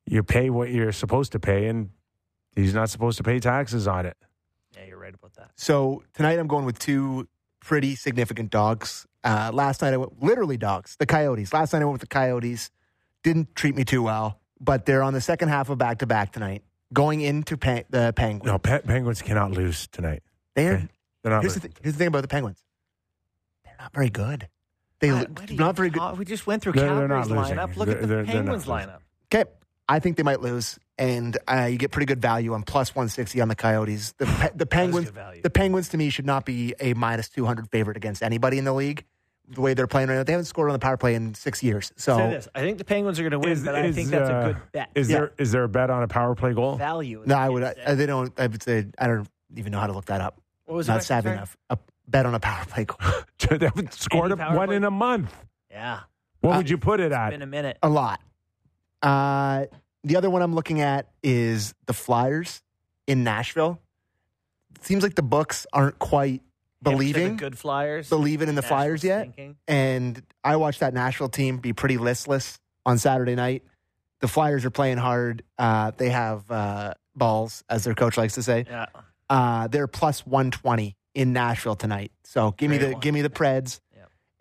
[0.06, 1.90] you pay what you're supposed to pay, and
[2.56, 4.18] he's not supposed to pay taxes on it.
[4.76, 5.52] Yeah, you're right about that.
[5.56, 7.28] So tonight I'm going with two
[7.60, 9.06] pretty significant dogs.
[9.24, 11.54] Uh, last night I went literally dogs, the Coyotes.
[11.54, 12.72] Last night I went with the Coyotes.
[13.24, 16.32] Didn't treat me too well, but they're on the second half of back to back
[16.32, 18.46] tonight, going into pe- the Penguins.
[18.52, 20.24] No, pe- Penguins cannot lose tonight.
[20.56, 20.88] They're, Okay.
[21.24, 21.42] They're not.
[21.44, 22.64] here's, the th- here's the thing about the Penguins.
[23.64, 24.48] They're not very good.
[25.00, 26.00] They Why- lo- why do you not very good.
[26.00, 27.76] talk- We just went through They're- they're not Calgary's lineup.
[27.76, 29.00] Look They're- at the they're- they're not Penguins lineup.
[29.34, 29.50] Okay,
[29.92, 33.10] I think they might lose, and uh, you get pretty good value on plus one
[33.10, 34.14] sixty on the Coyotes.
[34.18, 35.12] The pe- the Penguins,
[35.44, 38.64] the Penguins to me should not be a minus two hundred favorite against anybody in
[38.64, 39.04] the league.
[39.50, 41.62] The way they're playing right now, they haven't scored on the power play in six
[41.62, 41.92] years.
[41.98, 44.10] So Say this: I think the Penguins are going to win, Is- but I think
[44.10, 44.90] that's uh, a good bet.
[44.96, 45.18] Is Yeah.
[45.18, 46.78] there is there a bet on a power play goal?
[46.78, 47.22] value?
[47.26, 47.64] no, I would.
[47.64, 48.32] I, they don't.
[48.40, 49.28] I would say I don't
[49.58, 50.40] even know how to look that up.
[50.66, 51.58] what was the Not savvy enough.
[51.70, 51.78] A
[52.08, 52.98] bet on a power play goal.
[53.58, 54.76] they haven't scored a, one play?
[54.78, 55.36] in a month.
[55.70, 56.02] Yeah,
[56.40, 57.32] What Uh, would you put it at?
[57.32, 57.78] been a minute.
[57.84, 58.22] a lot.
[59.02, 59.66] Uh,
[60.04, 62.62] the other one I'm looking at is the Flyers
[63.08, 63.80] in Nashville.
[64.82, 66.42] seems like the books aren't quite
[66.82, 69.22] believing good Flyers, believing in the Flyers yet.
[69.34, 69.58] stinking.
[69.68, 73.64] And I watched that Nashville team be pretty listless on Saturday night.
[74.22, 75.44] The Flyers are playing hard.
[75.58, 78.66] Uh, they have uh, balls, as their coach likes to say.
[78.68, 78.86] Yeah,
[79.30, 82.12] Uh, they're plus one twenty in Nashville tonight.
[82.24, 83.00] So give me the one.
[83.02, 83.80] give me the Preds.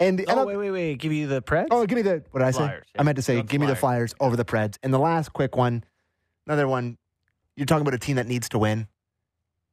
[0.01, 0.09] Yep.
[0.09, 0.99] And, and Oh I'll- wait, wait, wait!
[0.99, 1.69] Give you the Preds.
[1.71, 2.59] Oh, give me the what did I say?
[2.59, 3.01] Flyers, yeah.
[3.01, 4.13] I meant to say Go with give me the Flyers.
[4.13, 4.77] Flyers over the Preds.
[4.83, 5.85] And the last quick one,
[6.47, 6.97] another one.
[7.57, 8.89] You're talking about a team that needs to win.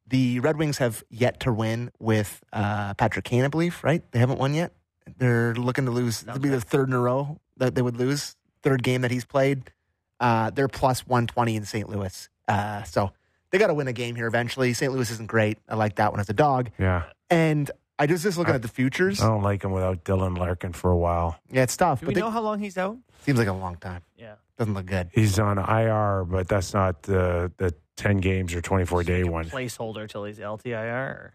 [0.07, 3.81] The Red Wings have yet to win with uh, Patrick Kane, I believe.
[3.83, 4.03] Right?
[4.11, 4.73] They haven't won yet.
[5.17, 6.23] They're looking to lose.
[6.23, 8.35] It'll be the third in a row that they would lose.
[8.63, 9.71] Third game that he's played.
[10.19, 11.87] Uh, they're plus 120 in St.
[11.89, 12.29] Louis.
[12.47, 13.11] Uh, so
[13.51, 14.73] they got to win a game here eventually.
[14.73, 14.91] St.
[14.91, 15.57] Louis isn't great.
[15.69, 16.71] I like that one as a dog.
[16.79, 19.21] Yeah, And I just just looking at the futures.
[19.21, 21.39] I don't like him without Dylan Larkin for a while.
[21.51, 22.01] Yeah, it's tough.
[22.01, 22.97] Do we but know how long he's out?
[23.25, 24.01] seems like a long time.
[24.17, 25.09] Yeah, Doesn't look good.
[25.13, 29.45] He's on IR, but that's not the the ten games or twenty four day one.
[29.45, 31.31] placeholder till he's LTIR.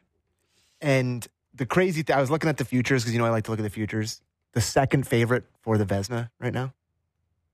[0.81, 3.45] And the crazy thing, I was looking at the futures because you know I like
[3.45, 4.21] to look at the futures.
[4.53, 6.75] The second favorite for the Vezina right now,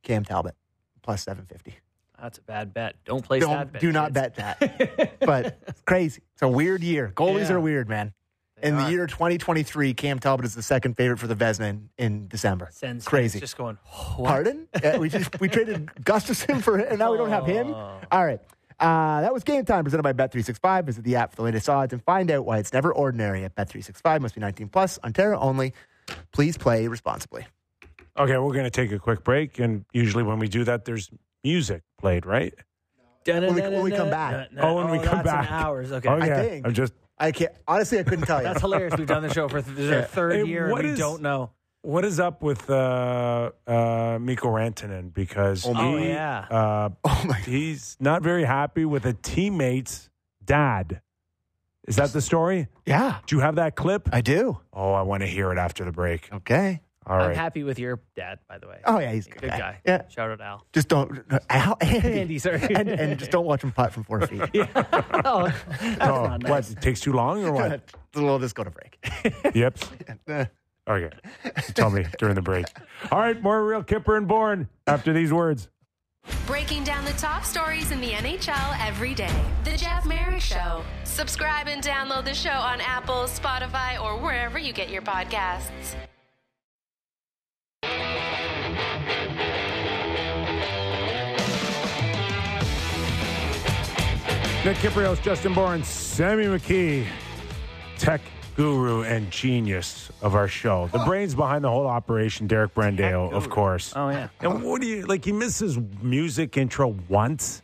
[0.02, 0.54] Cam Talbot,
[1.02, 1.76] plus seven fifty.
[2.20, 2.96] That's a bad bet.
[3.04, 3.80] Don't place that Don't bet.
[3.80, 4.36] do not kids.
[4.36, 5.18] bet that.
[5.20, 6.22] but it's crazy.
[6.32, 7.12] It's a weird year.
[7.14, 7.54] Goalies Yeah.
[7.54, 8.12] are weird, man.
[8.60, 11.90] They in the year 2023, Cam Talbot is the second favorite for the Vezina in,
[11.98, 12.68] in December.
[12.72, 13.38] Sends Crazy.
[13.40, 13.78] Just going.
[14.16, 14.28] What?
[14.28, 14.68] Pardon?
[14.84, 17.68] Uh, we just we traded Gustavsson for, him and now we don't have him.
[17.68, 18.00] Oh.
[18.10, 18.40] All right.
[18.80, 20.84] Uh, that was game time presented by Bet365.
[20.84, 23.54] Visit the app for the latest odds and find out why it's never ordinary at
[23.56, 24.20] Bet365.
[24.20, 24.98] Must be 19 plus.
[25.02, 25.74] Ontario only.
[26.32, 27.44] Please play responsibly.
[28.16, 31.10] Okay, we're going to take a quick break, and usually when we do that, there's
[31.44, 32.54] music played, right?
[33.26, 34.48] When we- when we come back.
[34.58, 35.50] Oh, when we come back.
[35.50, 35.92] hours.
[35.92, 36.08] Okay.
[36.08, 36.66] Okay, think.
[36.66, 36.92] I'm just.
[37.20, 37.52] I can't.
[37.66, 38.44] Honestly, I couldn't tell you.
[38.44, 38.94] That's hilarious.
[38.96, 40.70] We've done the show for th- this is our third Hey, year.
[40.70, 41.50] what and we is- don't know.
[41.82, 45.14] What is up with uh, uh, Mikko Rantanen?
[45.14, 46.40] Because Oh, Oh, he, yeah.
[46.50, 47.36] uh, oh my.
[47.38, 50.10] he's not very happy with a teammate's
[50.44, 51.00] dad.
[51.86, 52.66] Is that the story?
[52.84, 54.08] Yeah, Do you have that clip?
[54.12, 54.58] I do.
[54.72, 56.28] Oh, I want to hear it after the break.
[56.32, 56.82] Okay.
[57.08, 58.80] All I'm happy with your dad, by the way.
[58.84, 59.80] Oh yeah, he's a good, good, guy.
[59.86, 60.02] Yeah.
[60.08, 60.66] Shout out Al.
[60.72, 61.20] Just don't.
[61.30, 62.20] Uh, Al, Andy.
[62.20, 62.60] Andy, sorry.
[62.74, 64.42] and, and just don't watch him putt from four feet.
[64.54, 66.50] oh, that's Oh, not nice.
[66.50, 66.70] what?
[66.70, 67.82] It takes too long or what?
[68.14, 68.98] we'll just go to break.
[69.54, 69.78] yep.
[70.28, 70.48] Okay.
[70.88, 71.08] Oh,
[71.74, 72.66] tell me during the break.
[73.12, 75.68] All right, more real Kyper and Bourne after these words.
[76.46, 79.32] Breaking down the top stories in the NHL every day.
[79.64, 80.82] The Jeff Marek Show.
[81.04, 85.94] Subscribe and download the show on Apple, Spotify, or wherever you get your podcasts.
[94.64, 97.06] Nick Kypreos, Justin Bourne, Sammy McKee,
[97.96, 98.20] tech
[98.56, 100.88] guru and genius of our show.
[100.92, 103.92] The brains behind the whole operation, Derek Brandeo, of course.
[103.94, 104.28] Oh yeah.
[104.40, 105.24] And what do you like?
[105.24, 107.62] He misses music intro once,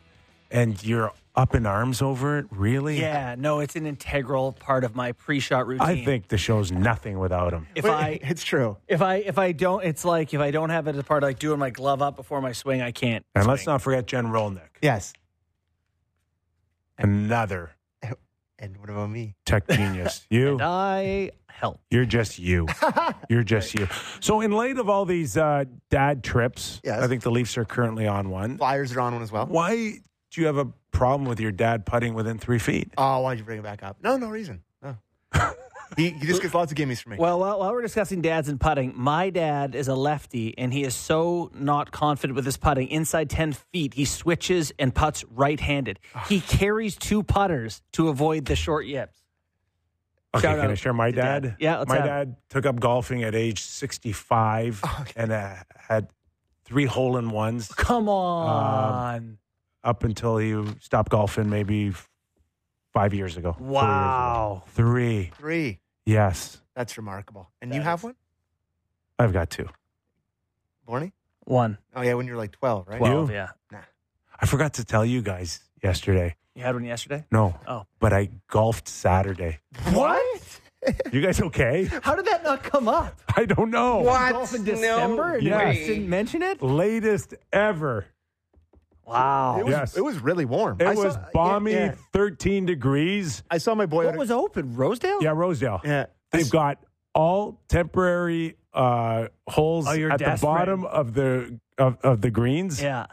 [0.49, 2.45] and you're up in arms over it.
[2.49, 2.97] Really?
[2.99, 5.85] Yeah, no, it's an integral part of my pre-shot routine.
[5.85, 7.67] I think the show's nothing without him.
[7.75, 8.77] if I it's true.
[8.87, 11.27] if I if I don't, it's like if I don't have it as part of
[11.27, 13.25] like doing my glove up before my swing, I can't.
[13.35, 13.51] And swing.
[13.51, 15.13] let's not forget Jen Rolnick, Yes.
[16.97, 17.71] Another
[18.57, 19.35] And what about me?
[19.45, 20.25] tech genius.
[20.29, 21.79] You, And I help.
[21.91, 22.67] you're just you.
[23.29, 23.87] You're just you.
[24.21, 27.01] So, in light of all these uh, dad trips, Yes.
[27.03, 28.57] I think the Leafs are currently on one.
[28.57, 29.45] Flyers are on one as well.
[29.45, 29.99] Why
[30.31, 32.93] do you have a problem with your dad putting within three feet?
[32.97, 33.97] Oh, why'd you bring it back up?
[34.01, 34.63] No, no reason.
[34.81, 34.95] No.
[35.97, 37.17] he, he just gets lots of gimmies for me.
[37.17, 40.83] Well, while, while we're discussing dads and putting, my dad is a lefty, and he
[40.83, 42.87] is so not confident with his putting.
[42.89, 45.99] Inside ten feet, he switches and puts right-handed.
[46.27, 49.19] He carries two putters to avoid the short yips.
[50.35, 51.43] Okay, Shout can I out share my Dad.
[51.43, 51.55] dad?
[51.59, 54.83] Yeah, let's my have dad took up golfing at age 65
[55.15, 56.09] and uh, had
[56.65, 59.37] three hole in ones Come on!
[59.83, 62.09] up until he stopped golfing maybe f-
[62.95, 63.51] five years ago.
[63.51, 63.73] four years ago.
[63.81, 64.63] wow.
[64.69, 65.31] Three.
[65.37, 65.79] Three.
[66.05, 67.49] Yes, That's remarkable.
[67.61, 68.15] And That you have one?
[69.19, 69.67] I've got two.
[70.87, 71.11] Borny?
[71.45, 71.77] One.
[71.95, 72.97] Oh, yeah, when you're like 12, right?
[72.97, 73.29] Twelve.
[73.29, 73.35] You?
[73.35, 73.49] Yeah.
[73.71, 73.79] Nah.
[74.39, 76.35] I forgot to tell you guys yesterday.
[76.55, 77.25] You had one yesterday.
[77.31, 77.55] No.
[77.67, 77.85] Oh.
[77.99, 79.59] But I golfed Saturday.
[79.91, 80.59] What?
[81.11, 81.85] You guys okay?
[82.03, 83.19] How did that not come up?
[83.35, 84.03] I don't know.
[84.03, 86.61] Golf in December, and you guys didn't mention it.
[86.61, 88.05] Latest ever.
[89.05, 89.57] Wow.
[89.59, 89.97] It was, Yes.
[89.97, 90.77] it was really warm.
[90.79, 91.95] It I saw- was yeah, balmy, yeah.
[92.13, 93.43] 13 degrees.
[93.51, 94.05] I saw my boy.
[94.05, 94.75] What out was open?
[94.75, 95.19] Rosedale.
[95.21, 95.81] Yeah, Rosedale.
[95.83, 96.05] Yeah.
[96.31, 96.79] They've got
[97.13, 100.41] all temporary uh, holes Oh, at the desperate.
[100.47, 103.05] bottom of the of, of the greens, Yeah.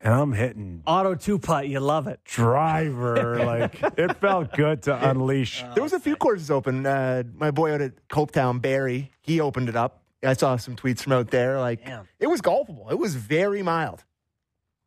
[0.00, 1.68] and I'm hitting Auto two putt.
[1.68, 2.20] You love it.
[2.24, 3.38] driver.
[3.44, 5.64] like it felt good to unleash.
[5.74, 6.84] There was a few courses open.
[6.84, 10.02] Uh, my boy out at Copetown, Barry, he opened it up.
[10.22, 11.60] I saw some tweets from out there.
[11.60, 12.08] Like Damn.
[12.18, 12.90] it was golfable.
[12.90, 14.04] It was very mild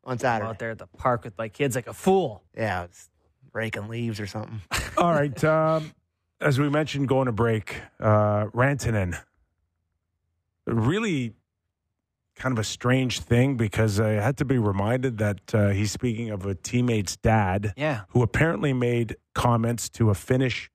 [0.04, 0.48] on I'm Saturday.
[0.48, 2.42] out there at the park with my kids like a fool.
[2.56, 3.08] Yeah, it was
[3.52, 4.60] raking leaves or something.
[4.96, 5.42] all right.
[5.44, 5.92] Um,
[6.40, 9.20] as we mentioned, going to break, uh, Rantanen.
[10.66, 11.34] Really
[12.36, 16.30] kind of a strange thing because I had to be reminded that uh, he's speaking
[16.30, 17.74] of a teammate's dad.
[17.76, 18.02] Yeah.
[18.10, 20.70] who apparently made comments to a Finnish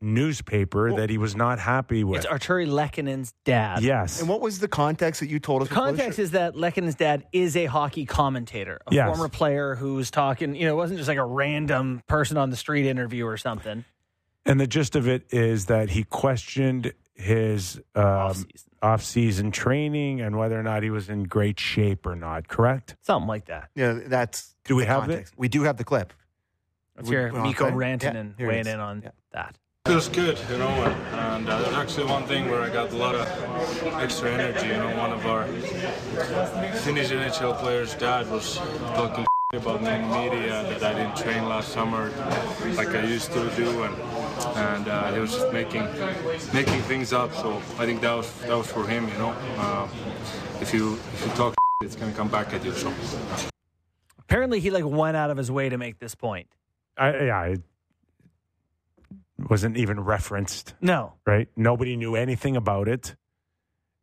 [0.00, 2.24] newspaper that he was not happy with.
[2.24, 3.82] It's Artturi Lehkonen's dad.
[3.82, 4.20] yes.
[4.20, 5.68] And what was the context that you told us?
[5.68, 9.08] The context is that Lehkonen's dad is a hockey commentator, a Yes.
[9.08, 10.54] former player who was talking.
[10.54, 13.84] You know, it wasn't just like a random person on the street interview or something.
[14.44, 18.70] and the gist of it is that he questioned his um, Off-season.
[18.82, 22.46] off-season training and whether or not he was in great shape or not.
[22.46, 22.94] Correct?
[23.02, 23.70] Something like that.
[23.74, 24.54] Yeah, that's.
[24.64, 25.34] Do we the have context.
[25.36, 26.12] We do have the clip.
[26.96, 27.70] Let's We- hear we're Mikko?
[27.72, 29.10] Rantanen Yeah, weighing in on Yeah.
[29.32, 29.56] that.
[29.86, 32.96] Feels good, you know, and, and uh, there's actually one thing where I got a
[32.96, 33.28] lot of
[34.00, 34.66] extra energy.
[34.66, 35.46] You know, one of our
[36.78, 41.48] Finnish NHL players' dad was talking about me in the media that I didn't train
[41.48, 42.10] last summer
[42.74, 43.94] like I used to do, and
[44.56, 45.84] and uh, he was just making
[46.52, 47.32] making things up.
[47.32, 49.36] So I think that was that was for him, you know.
[49.56, 49.86] Uh,
[50.60, 52.72] if you if you talk, it's gonna come back at you.
[52.72, 52.92] So.
[54.18, 56.48] Apparently, he like went out of his way to make this point.
[56.98, 57.60] I, yeah, it
[59.38, 60.74] wasn't even referenced.
[60.80, 61.14] No.
[61.26, 61.48] Right?
[61.56, 63.16] Nobody knew anything about it,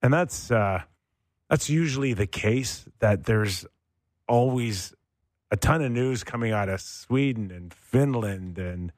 [0.01, 0.83] and that's uh,
[1.49, 2.85] that's usually the case.
[2.99, 3.65] That there's
[4.27, 4.93] always
[5.51, 8.91] a ton of news coming out of Sweden and Finland and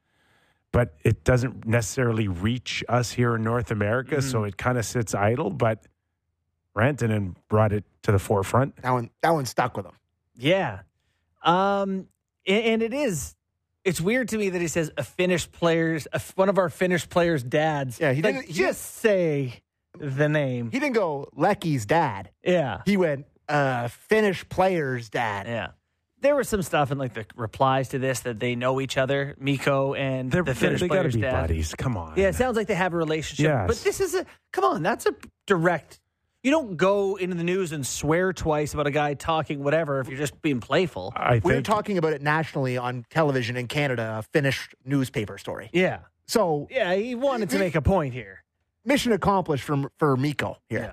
[0.76, 5.14] but it doesn't necessarily reach us here in North America, so it kind of sits
[5.14, 5.48] idle.
[5.48, 5.86] But
[6.76, 8.76] Rantanen brought it to the forefront.
[8.82, 9.08] That one.
[9.22, 9.94] That one stuck with him.
[10.36, 10.80] Yeah.
[11.42, 12.08] Um,
[12.46, 13.35] and it is.
[13.86, 17.08] It's weird to me that he says a Finnish player's, a, one of our Finnish
[17.08, 18.00] players' dads.
[18.00, 19.60] Yeah, he like, didn't- he just say
[19.98, 20.70] the name.
[20.72, 22.30] He didn't go Lecky's dad.
[22.44, 22.82] yeah.
[22.84, 25.46] He went uh, Finnish player's dad.
[25.46, 25.68] Yeah.
[26.20, 29.36] There was some stuff in like the replies to this that they know each other,
[29.38, 31.40] Mikko and They're, the they Finnish they got to player's be dad.
[31.42, 31.74] buddies.
[31.76, 32.14] Come on.
[32.16, 33.44] Yeah, it sounds like they have a relationship.
[33.44, 33.66] Yes.
[33.68, 35.14] But this is a come on, that's a
[35.46, 36.00] direct.
[36.42, 40.08] You don't go into the news and swear twice about a guy talking whatever if
[40.08, 41.12] you're just being playful.
[41.16, 45.38] I think We were talking about it nationally on television in Canada, a Finnish newspaper
[45.38, 45.70] story.
[45.72, 46.00] Yeah.
[46.26, 48.44] So Yeah, he wanted to make a point here.
[48.84, 50.80] mission accomplished for for Mikko here.
[50.80, 50.92] Yeah.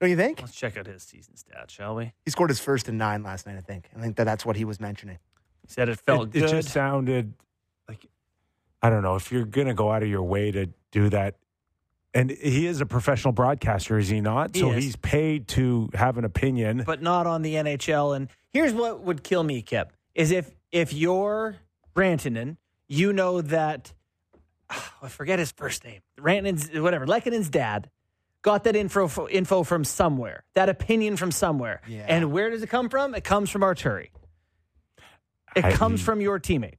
[0.00, 0.40] Don't you think?
[0.40, 2.12] Let's check out his season stats, shall we?
[2.24, 3.56] He scored his first in nine last night.
[3.56, 3.88] I think.
[3.96, 5.18] I think that that's what he was mentioning.
[5.62, 6.42] He said it felt it, good.
[6.44, 7.32] it just sounded
[7.88, 8.04] like
[8.82, 11.36] I don't know if you're going to go out of your way to do that.
[12.16, 14.54] And he is a professional broadcaster, is he not?
[14.54, 14.82] He so is.
[14.84, 16.82] he's paid to have an opinion.
[16.86, 18.16] but not on the NHL.
[18.16, 21.56] And here's what would kill me, Kip, is if if you're
[21.94, 22.56] Rantanen,
[22.88, 23.92] you know that
[24.70, 26.00] I forget his first name.
[26.18, 27.90] Rantanen's whatever, Lehkonen's dad
[28.42, 30.44] got that info info from somewhere.
[30.54, 31.82] That opinion from somewhere.
[31.86, 32.06] Yeah.
[32.08, 33.14] And where does it come from?
[33.14, 34.08] It comes from Artturi.
[35.54, 36.78] It I- comes from your teammate.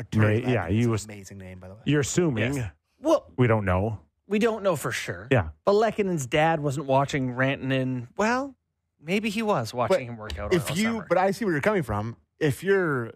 [0.00, 1.80] Artturi Yeah, Lehkonen he was- amazing name by the way.
[1.84, 2.54] You're assuming.
[2.54, 2.70] Yes.
[3.00, 3.98] Well, We don't know.
[4.32, 5.28] We don't know for sure.
[5.30, 5.48] Yeah.
[5.66, 8.08] But Lehkonen's dad wasn't watching Rantanen.
[8.16, 8.54] Well,
[8.98, 10.54] maybe he was watching him work out.
[10.54, 11.06] If all you, summer.
[11.06, 12.16] but I see where you're coming from.
[12.40, 13.12] If you're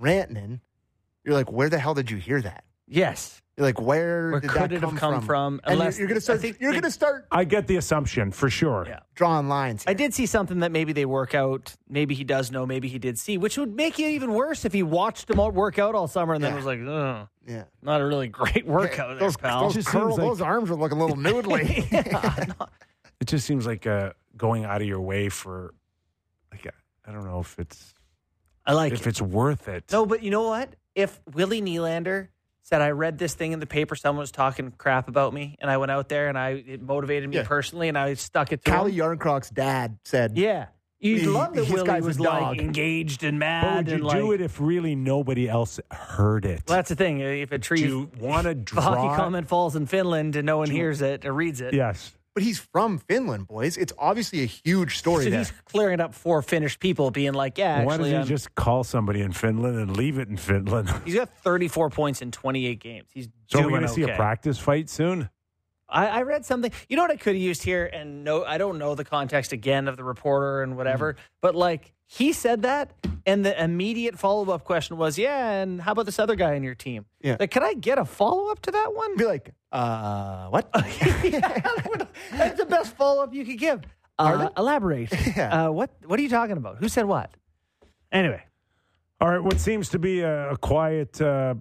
[0.00, 0.60] Rantanen,
[1.24, 2.62] you're like, where the hell did you hear that?
[2.86, 5.26] yes, like, where, where did could that it come have come from?
[5.26, 5.54] from?
[5.54, 6.40] And you're, Unless you're gonna start.
[6.40, 8.86] think You're gonna start I get the assumption for sure.
[8.88, 9.00] Yeah.
[9.14, 9.84] drawing lines.
[9.86, 11.74] I did see something that maybe they work out.
[11.88, 12.64] Maybe he does know.
[12.64, 15.50] Maybe he did see, which would make it even worse if he watched them all
[15.50, 16.56] work out all summer and then Yeah.
[16.56, 17.64] was like, "Ugh, Yeah.
[17.82, 20.74] not a really great workout there, those, pal." those, Just curl- like- those arms are
[20.76, 22.56] looking a little noodly.
[23.20, 25.74] It just seems like uh, going out of your way for,
[26.50, 26.66] like,
[27.06, 27.94] I don't know if it's
[28.66, 29.10] I like if it.
[29.10, 29.84] it's worth it.
[29.92, 30.70] No, but you know what?
[30.96, 32.28] If Willie Nylander
[32.62, 35.70] said, "I read this thing in the paper, someone was talking crap about me, and
[35.70, 37.44] I went out there and I it motivated me Yeah.
[37.44, 40.66] personally, and I stuck it to Kalle him." Järnkrok's dad said, Yeah,
[41.00, 42.42] you'd love that his Willie a was dog.
[42.42, 43.62] like engaged and mad.
[43.62, 44.40] But mad would you and do like.
[44.40, 46.62] it if really nobody else heard it?
[46.68, 47.20] Well, that's the thing.
[47.20, 50.58] If a tree, do you want to the hockey comment falls in Finland and no
[50.58, 52.12] one hears it or reads it, Yes.
[52.34, 53.76] But he's from Finland, boys.
[53.76, 55.38] It's obviously a huge story So there.
[55.40, 58.28] he's clearing it up for Finnish people, being like, "Yeah, Why actually, doesn't I'm- he
[58.28, 60.90] just call somebody in Finland and leave it in Finland?
[61.04, 63.08] he's got 34 points in 28 games.
[63.12, 65.28] He's So doing we're going to see a practice fight soon.
[65.88, 66.72] I, I read something.
[66.88, 69.52] You know what I could have used here, and no, I don't know the context
[69.52, 71.22] again of the reporter and whatever, Mm-hmm.
[71.42, 72.92] but like he said that,
[73.24, 76.62] and the immediate follow up question was, "Yeah, and how about this other guy in
[76.62, 77.06] your team?
[77.22, 77.38] Yeah.
[77.40, 79.16] like, can I get a follow up to that one?
[79.16, 80.70] be like, uh, what?
[80.74, 83.80] That's the best follow up you could give.
[84.18, 85.10] Uh, elaborate.
[85.36, 85.68] Yeah.
[85.68, 86.76] Uh, what What are you talking about?
[86.76, 87.30] Who said what?
[88.12, 88.42] Anyway,
[89.18, 91.54] All right, what seems to be a, a quiet uh,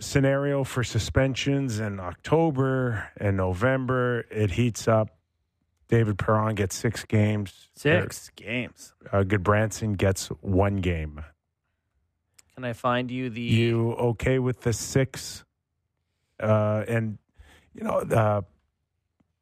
[0.00, 5.17] scenario for suspensions in October and November, it heats up.
[5.88, 7.68] David Perron gets six games.
[7.74, 8.92] six games.
[9.10, 11.24] Uh, Gudbranson gets one game.
[12.54, 13.40] Can I find you the?
[13.40, 15.44] You okay with the six?
[16.40, 17.18] Uh, and
[17.74, 18.44] you know, uh, I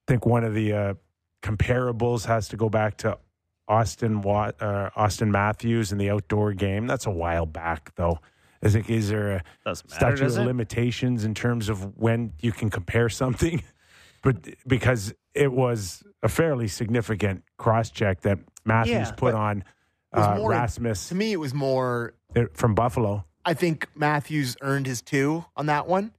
[0.07, 0.94] think one of the uh,
[1.42, 3.18] comparables has to go back to
[3.68, 6.86] Austin Wat, uh, Auston Matthews in the outdoor game.
[6.86, 8.20] That's a while back, though.
[8.62, 10.44] Is, it, is there a statute of it?
[10.44, 13.62] limitations in terms of when you can compare something?
[14.22, 14.36] but
[14.66, 19.62] because it was a fairly significant cross check that Matthews Yeah, put on
[20.12, 22.14] was uh, more- Rasmus to me, it was more.
[22.34, 23.24] uh, from Buffalo.
[23.44, 26.12] I think Matthews earned his two on that one,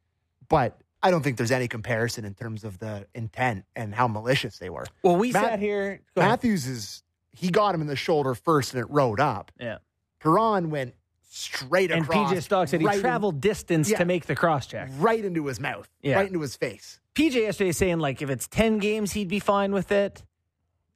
[0.47, 4.57] but I don't think there's any comparison in terms of the intent and how malicious
[4.59, 4.85] they were.
[5.03, 5.99] Well, we Matt- sat here.
[6.15, 7.03] Matthews is
[7.33, 9.51] he got him in the shoulder first and it rode up.
[9.59, 9.79] Yeah.
[10.19, 10.95] Perron went
[11.30, 12.32] straight And across.
[12.32, 13.97] PJ Stock said he right in- traveled distance Yeah.
[13.99, 14.89] to make the cross check.
[14.97, 16.15] right into his mouth, Yeah.
[16.15, 16.99] right into his face.
[17.15, 20.23] PJ yesterday saying like if it's ten games he'd be fine with it.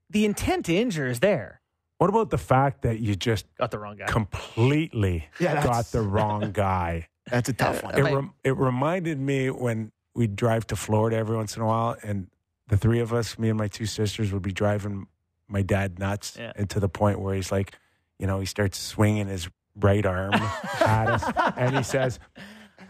[0.09, 1.61] The intent to injure is there.
[1.97, 4.07] What about the fact that you just Got the wrong guy.
[4.07, 7.07] completely Yeah, got the wrong guy?
[7.29, 7.97] That's a tough one.
[7.97, 11.95] It, rem- it reminded me when we'd drive to Florida every once in a while,
[12.03, 12.27] and
[12.67, 15.07] the three of us, me and my two sisters, would be driving
[15.47, 16.51] my dad nuts, Yeah.
[16.55, 17.73] and to the point where he's like,
[18.19, 22.19] you know, he starts swinging his right arm at us, and he says,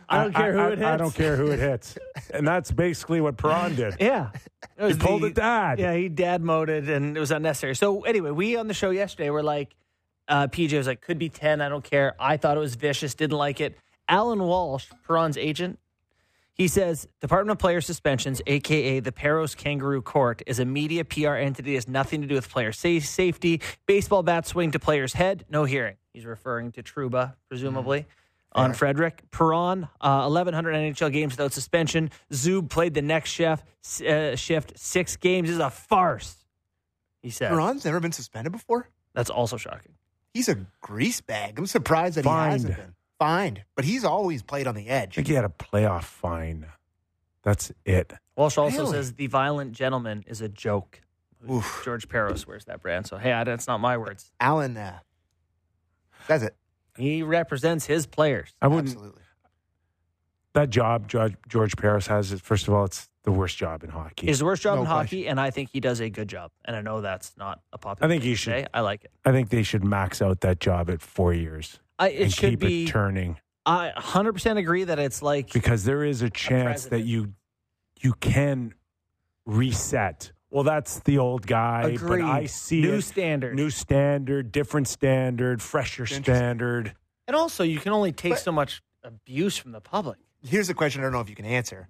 [0.09, 0.81] I don't care who it hits.
[0.81, 1.97] I hits." don't care who it hits,"
[2.33, 3.95] and that's basically what Perron did.
[3.99, 4.31] Yeah.
[4.79, 5.79] He pulled the- it dad.
[5.79, 7.75] Yeah, he dad moded and it was unnecessary.
[7.75, 9.75] So anyway, we on the show yesterday were like,
[10.27, 11.61] uh, PJ was like, could be 10.
[11.61, 12.15] I don't care.
[12.19, 13.13] I thought it was vicious.
[13.13, 13.77] Didn't like it.
[14.09, 15.77] Allan Walsh, Perron's agent,
[16.53, 21.35] he says Department of Player Suspensions, aka the Parros Kangaroo Court, is a media PR
[21.35, 21.75] entity.
[21.75, 23.61] Has nothing to do with player safety.
[23.85, 25.95] Baseball bat swing to player's head, no hearing.
[26.13, 28.05] He's referring to Trouba, presumably.
[28.53, 32.11] On Frederic Perron, uh, 1,100 NHL games without suspension.
[32.33, 33.65] Zub played the next shift,
[34.05, 35.47] uh, shift six games.
[35.47, 36.35] This is a farce.
[37.21, 37.49] He said.
[37.49, 38.89] Perron's never been suspended before.
[39.13, 39.93] that's also shocking.
[40.33, 41.59] He's a grease bag.
[41.59, 42.47] I'm surprised that Fined.
[42.47, 44.99] he hasn't been fined, but he's always played on the edge.
[44.99, 45.15] I edge.
[45.15, 46.65] think he had a playoff fine.
[47.43, 48.13] That's it.
[48.35, 48.91] Walsh also Really?
[48.91, 51.01] says the violent gentleman is a joke.
[51.49, 51.81] Oof.
[51.85, 54.31] George Parros wears that brand, so hey, I, that's not my words.
[54.39, 54.99] Alan uh,
[56.27, 56.55] says it
[56.97, 58.51] He represents his players.
[58.61, 58.89] I wouldn't.
[58.89, 59.21] absolutely.
[60.53, 63.89] That job George, George Parros has, is, first of all, it's the worst job in
[63.89, 64.27] hockey.
[64.27, 66.51] He's the worst job No in hockey, and I think he does a good job.
[66.65, 68.05] And I know that's not a popular.
[68.05, 68.65] I think thing he should- say.
[68.73, 69.11] I like it.
[69.23, 72.49] I think they should max out that job at four years I, it and should
[72.51, 72.83] keep be.
[72.83, 77.01] it turning I 100 percent agree that it's like because there is a chance that
[77.01, 77.33] you
[78.01, 78.73] you can
[79.45, 80.31] reset.
[80.51, 82.21] Well, that's the old guy, agreed.
[82.21, 83.01] but I see new it.
[83.03, 83.55] standard.
[83.55, 86.93] new standard, different standard, fresher standard.
[87.27, 90.19] and also, you can only take But- so much abuse from the public.
[90.43, 91.87] Here's a question I don't know if you can answer,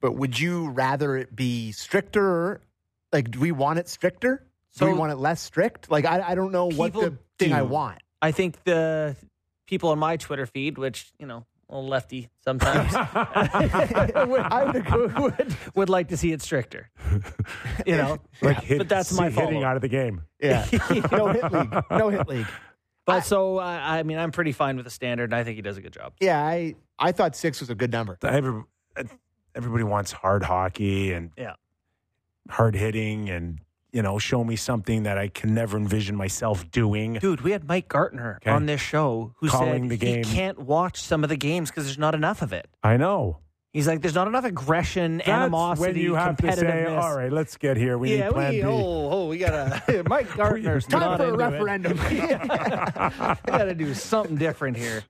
[0.00, 2.60] but would you rather it be stricter?
[3.12, 4.46] Like, do we want it stricter?
[4.78, 5.88] do we want it less strict?
[5.90, 7.98] Like, I, I don't know what People the thing I want.
[8.20, 9.14] I think the
[9.66, 15.16] people on my Twitter feed, which you know, a little lefty sometimes, would, I would,
[15.18, 16.90] would, would like to see it stricter.
[17.86, 20.22] You know, like hit, but that's my see hitting out of the game.
[20.40, 20.64] Yeah.
[21.12, 21.82] no hit league.
[21.90, 22.46] No hit league.
[23.04, 25.62] But so uh, I mean, I'm pretty fine with the standard, and I think he
[25.62, 26.14] does a good job.
[26.20, 28.16] Yeah, I, I thought six was a good number.
[28.22, 28.62] Every,
[29.54, 31.54] everybody wants hard hockey and Yeah.
[32.48, 33.58] hard hitting and
[33.94, 37.14] you know, show me something that I can never envision myself doing.
[37.14, 38.50] Dude, we had Mike Gartner okay.
[38.50, 41.96] on this show who Calling said he can't watch some of the games because there's
[41.96, 42.66] not enough of it.
[42.82, 43.38] I know.
[43.72, 47.32] He's like, there's not enough aggression, That's animosity, when you have to say, all right,
[47.32, 47.96] let's get here.
[47.96, 48.66] We yeah, need plan we, B.
[48.66, 50.02] Oh, oh, we got to.
[50.08, 51.96] Mike Gartner's time for a referendum.
[52.10, 55.04] we got to do something different here.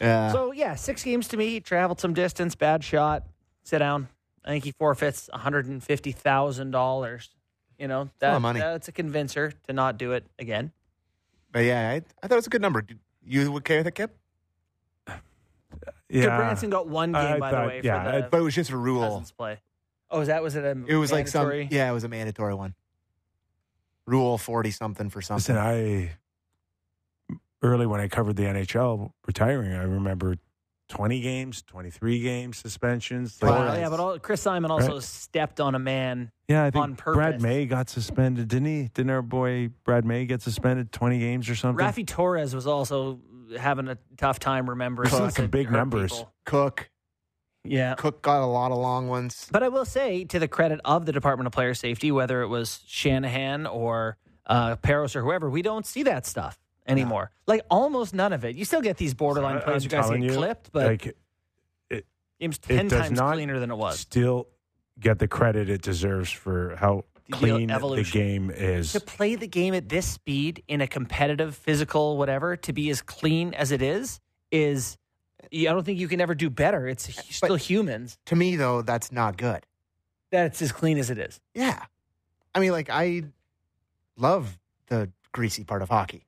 [0.00, 0.30] Yeah.
[0.32, 1.58] So, yeah, six games to me.
[1.58, 2.54] Traveled some distance.
[2.54, 3.24] Bad shot.
[3.64, 4.08] Sit down.
[4.44, 7.28] I think he forfeits $150,000.
[7.80, 8.60] You know lot that, of money.
[8.60, 10.70] that's a convincer to not do it again.
[11.50, 12.82] but yeah, I, I thought it was a good number.
[12.82, 14.16] Did You would carry with it, Kip?
[16.08, 18.40] yeah, Branson got one game, I by thought- the way, yeah, for I- the But
[18.40, 19.24] it was just a rule.
[19.38, 19.58] Play.
[20.10, 22.54] Oh, is that was it a It was like some, yeah, it was a mandatory
[22.54, 22.74] one.
[24.06, 25.54] Rule 40 something for something.
[25.54, 26.16] Listen, I
[27.62, 30.36] early when I covered the NHL retiring, I remember
[30.90, 33.42] twenty games, twenty three games suspensions.
[33.42, 33.74] Like, Wow.
[33.74, 35.02] Yeah, but all, Chris Simon also Right.
[35.02, 36.30] stepped on a man.
[36.48, 37.42] yeah, I think on Brad purpose.
[37.42, 38.88] May got suspended, didn't he?
[38.92, 41.84] Didn't our boy Brad May get suspended twenty games or something?
[41.84, 43.20] Raffi Torres was also
[43.58, 45.10] having a tough time remembering.
[45.10, 46.12] We've some big numbers.
[46.12, 46.32] people.
[46.44, 46.90] Cooke.
[47.64, 47.94] Yeah.
[47.94, 49.48] Cooke got a lot of long ones.
[49.52, 52.48] But I will say, to the credit of the Department of Player Safety, whether it
[52.48, 54.16] was Shanahan or
[54.46, 57.30] uh, Parros or whoever, we don't see that stuff anymore.
[57.46, 58.56] Like almost none of it.
[58.56, 61.06] You still get these borderline I- plays who guys get you, clipped, but like
[61.88, 64.00] it ten does times cleaner than it was.
[64.00, 64.48] still
[64.98, 68.92] get the credit it deserves for how clean the game is.
[68.92, 73.02] To play the game at this speed in a competitive, physical, whatever, to be as
[73.02, 74.20] clean as it is,
[74.50, 74.96] is
[75.44, 76.86] I don't think you can ever do better.
[76.88, 78.18] It's still humans.
[78.26, 79.64] To me, though, that's not good.
[80.30, 81.40] That's as clean as it is.
[81.54, 81.84] Yeah.
[82.54, 83.24] I mean, like, I
[84.16, 86.24] love the greasy part of hockey.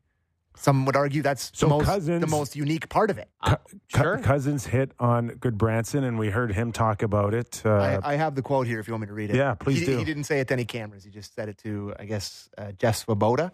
[0.63, 3.29] Some would argue that's So the, most, Cousins- the most unique part of it.
[3.45, 3.57] Cou-
[3.93, 4.19] Cou- sure.
[4.19, 7.61] Cousins hit on Gudbranson, and we heard him talk about it.
[7.65, 9.37] Uh, I, I have the quote here if you want me to read it.
[9.37, 9.99] Yeah, please he, do.
[9.99, 11.03] He didn't say it to any cameras.
[11.03, 13.51] He just said it to, I guess, uh, Jeff Svoboda.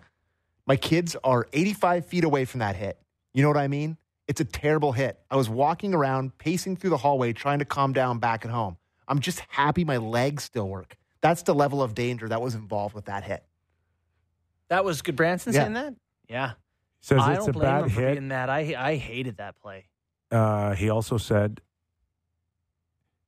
[0.66, 2.98] My kids are 85 feet away from that hit.
[3.32, 3.96] You know what I mean?
[4.26, 5.18] It's a terrible hit.
[5.30, 8.76] I was walking around, pacing through the hallway, trying to calm down back at home.
[9.08, 10.98] I'm just happy my legs still work.
[11.22, 13.42] That's the level of danger that was involved with that hit.
[14.68, 15.60] That was Gudbranson Yeah.
[15.62, 15.94] saying that?
[16.28, 16.52] Yeah.
[17.00, 18.14] Says I it's don't a bad hit.
[18.14, 18.50] being that.
[18.50, 19.86] I I hated that play.
[20.30, 21.60] Uh, he also said,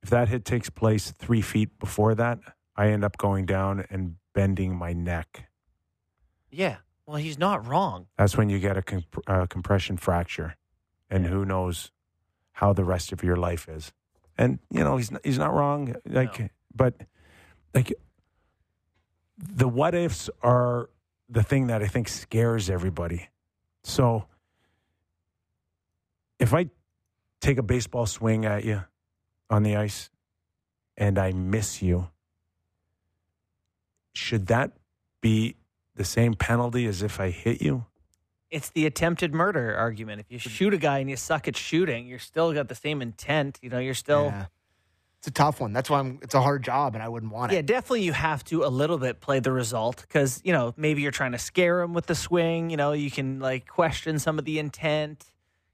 [0.02, 2.38] if that hit takes place three feet before that,
[2.76, 5.48] I end up going down and bending my neck.
[6.50, 6.76] Yeah.
[7.06, 8.06] Well, he's not wrong.
[8.18, 10.56] That's when you get a comp- uh, compression fracture,
[11.10, 11.90] and who knows
[12.52, 13.92] how the rest of your life is.
[14.38, 15.96] And you know he's not, he's not wrong.
[16.06, 16.48] Like, No.
[16.74, 16.94] but
[17.74, 17.92] like
[19.38, 20.88] the what ifs are
[21.28, 23.28] the thing that I think scares everybody.
[23.82, 24.26] So
[26.38, 26.70] if I
[27.40, 28.84] take a baseball swing at you
[29.48, 30.10] on the ice
[30.96, 32.08] and I miss you,
[34.12, 34.72] should that
[35.20, 35.56] be
[35.94, 37.86] the same penalty as if I hit you?
[38.50, 40.20] It's the attempted murder argument.
[40.20, 43.00] If you shoot a guy and you suck at shooting, you're still got the same
[43.00, 43.58] intent.
[43.62, 44.46] You know, you're still Yeah.
[45.20, 45.74] It's a tough one.
[45.74, 47.56] That's why I'm, it's a hard job, and I wouldn't want it.
[47.56, 51.02] Yeah, definitely you have to a little bit play the result because, you know, maybe
[51.02, 52.70] you're trying to scare him with the swing.
[52.70, 55.26] You know, you can like question some of the intent,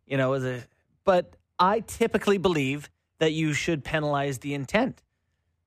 [0.05, 0.65] you know, as a,
[1.05, 2.91] but I typically believe
[3.21, 5.01] that you should penalize the intent,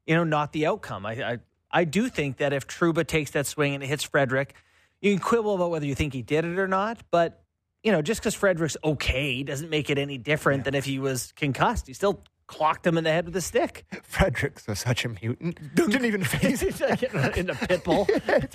[0.06, 1.06] you know, not the outcome.
[1.06, 1.38] I, I,
[1.72, 4.56] I do think that if Trouba takes that swing and it hits Frederic,
[5.02, 7.42] you can quibble about whether you think he did it or not, but,
[7.82, 11.32] you know, just because Frederic's okay doesn't make it any different than if he was
[11.38, 11.88] concussed.
[11.88, 13.86] He still clocked him in the head with a stick.
[14.04, 15.60] Fredericks was such a mutant.
[15.76, 17.04] Didn't even face it.
[17.38, 18.08] in a pit bull.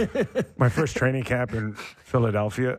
[0.59, 2.79] My first training camp in Philadelphia,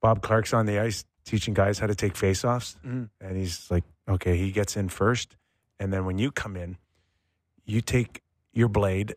[0.00, 2.76] Bob Clarke's on the ice teaching guys how to take faceoffs.
[2.86, 3.08] Mhm.
[3.20, 5.36] And he's like, okay, he gets in first.
[5.80, 6.76] And then when you come in,
[7.64, 9.14] you take your blade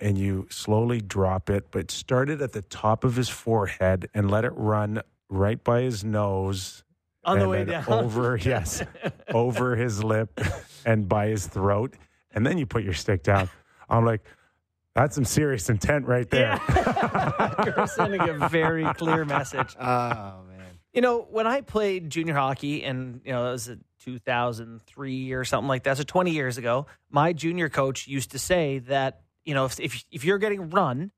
[0.00, 4.30] and you slowly drop it, but start it at the top of his forehead and
[4.30, 6.84] let it run right by his nose.
[7.24, 7.84] On the way down.
[7.88, 8.82] Over, yes,
[9.28, 10.40] over his lip
[10.84, 11.94] and by his throat.
[12.32, 13.48] And then you put your stick down.
[13.88, 14.22] I'm like,
[14.94, 16.60] that's some serious intent right there.
[17.64, 19.74] You're sending a very clear message.
[19.78, 19.84] Oh
[20.48, 20.78] man.
[20.92, 25.44] You know, when I played junior hockey, and you know, it was a 2003 or
[25.44, 29.54] something like that, so 20 years ago, my junior coach used to say that you
[29.54, 31.10] know, if if, if you're getting run,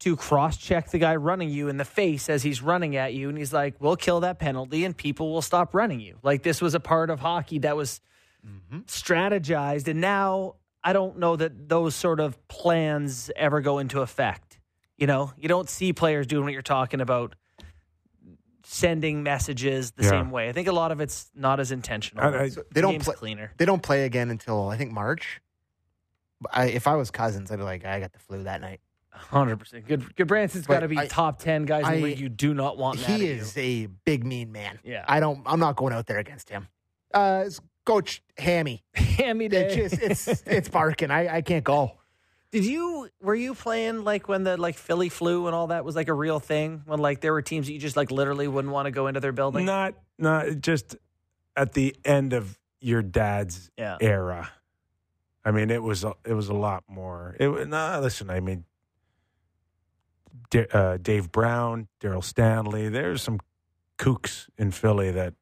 [0.00, 3.28] to cross check the guy running you in the face as he's running at you,
[3.28, 6.60] and he's like, "We'll kill that penalty, and people will stop running you." Like this
[6.60, 8.00] was a part of hockey that was
[8.46, 8.80] mm-hmm.
[8.80, 14.58] strategized, and now I don't know that those sort of plans ever go into effect.
[14.96, 17.34] You know, you don't see players doing what you're talking about
[18.64, 20.10] sending messages the Yeah.
[20.10, 20.48] same way.
[20.48, 22.22] I think a lot of it's not as intentional.
[22.24, 23.14] I- I- So they don't play.
[23.14, 23.52] cleaner.
[23.56, 25.40] They don't play again until I think March.
[26.52, 28.80] I, if I was Cousins, I'd be like, I got the flu that night.
[29.12, 29.86] Hundred percent.
[29.86, 30.14] Good.
[30.16, 30.26] Good.
[30.28, 32.18] Branson's But got to be I- top ten guys in the league.
[32.20, 32.98] You do not want.
[33.00, 33.62] that he at is You.
[33.62, 34.78] a big mean man.
[34.84, 35.04] Yeah.
[35.06, 35.42] I don't.
[35.46, 36.68] I'm not going out there against him.
[37.12, 38.84] Uh, it's Coach Hammy.
[38.94, 39.74] Hammy It day.
[39.76, 41.10] just it's it's barking.
[41.10, 41.92] I, I can't go.
[42.52, 45.94] Did you were you playing like when the like Philly flu and all that was
[45.96, 46.82] like a real thing?
[46.86, 49.20] When like there were teams that you just like literally wouldn't want to go into
[49.20, 49.64] their building?
[49.66, 50.96] Not, not just
[51.56, 53.98] at the end of your dad's Yeah.
[54.00, 54.50] era.
[55.44, 57.36] I mean, it was a, it was a lot more.
[57.38, 58.30] It was- nah, listen.
[58.30, 58.64] I mean,
[60.50, 62.88] D- uh, Dave Brown, Daryl Stanley.
[62.88, 63.40] There's some
[63.98, 65.34] kooks in Philly that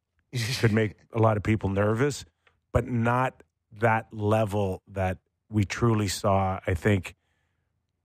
[0.61, 2.25] could make a lot of people nervous,
[2.73, 3.43] but not
[3.81, 5.19] that level that
[5.49, 6.61] we truly saw.
[6.67, 7.15] I think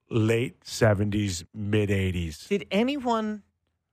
[0.09, 2.47] late '70s, mid '80s.
[2.47, 3.43] Did anyone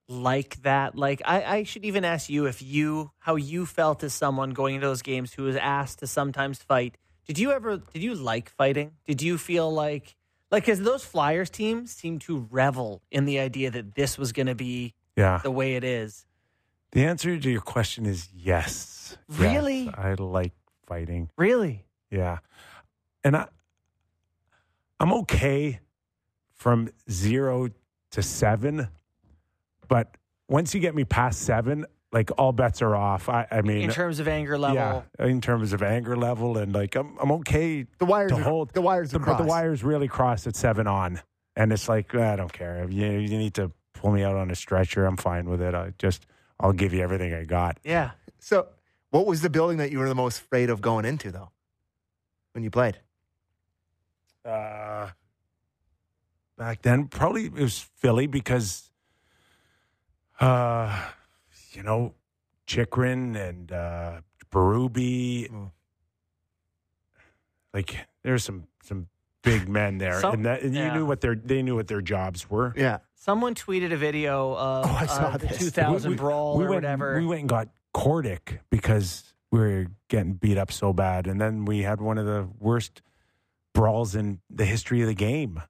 [0.09, 0.97] like that?
[0.97, 4.77] Like I, I should even ask you if you how you felt as someone going
[4.77, 6.97] into those games who was asked to sometimes fight.
[7.27, 8.93] Did you ever did you like fighting?
[9.07, 10.17] Did you feel like
[10.51, 14.47] like because those Flyers teams seem to revel in the idea that this was going
[14.49, 15.41] to be Yeah.
[15.43, 16.27] the way it is.
[16.93, 19.17] The answer to your question is yes.
[19.29, 19.89] Yes, Really?
[19.97, 20.53] I like
[20.87, 21.31] fighting.
[21.37, 21.85] Really?
[22.11, 22.39] Yeah.
[23.25, 23.47] And I
[24.99, 25.81] I'm okay
[26.53, 27.71] from 0
[28.11, 28.89] to 7,
[29.89, 30.17] but
[30.49, 33.29] once you get me past 7, like all bets are off.
[33.29, 36.73] I I mean In terms of anger level, yeah, in terms of anger level and
[36.73, 38.33] like I'm I'm okay The wires.
[38.33, 39.11] to are, hold the wires.
[39.11, 39.49] the, are but the crossed.
[39.49, 41.21] wires really cross at 7 on.
[41.57, 42.87] And it's like I don't care.
[42.91, 45.05] You you need to pull me out on a stretcher.
[45.07, 45.75] I'm fine with it.
[45.75, 46.27] I just
[46.59, 47.79] I'll give you everything I got.
[47.85, 48.11] yeah.
[48.39, 48.69] So,
[49.11, 51.51] what was the building that you were the most afraid of going into, though,
[52.53, 52.99] when you played?
[54.47, 55.09] uh,
[56.57, 57.09] back then.
[57.09, 58.91] Probably it was Philly because,
[60.41, 60.99] uh,
[61.71, 62.15] you know,
[62.67, 64.21] Chychrun and uh,
[64.53, 65.51] Berube.
[65.51, 65.71] Mm.
[67.73, 69.09] Like there's some some
[69.43, 70.95] big men there, Some- and, that, and you yeah.
[70.95, 72.73] knew what their they knew what their jobs were.
[72.77, 72.99] Yeah.
[73.15, 75.59] Someone tweeted a video of Oh, I saw uh, the this.
[75.59, 77.19] 2000 brawl we or went, whatever.
[77.19, 81.65] We went and got Kordic because we were getting beat up so bad, and then
[81.67, 83.03] we had one of the worst
[83.75, 85.63] brawls in the history of the game,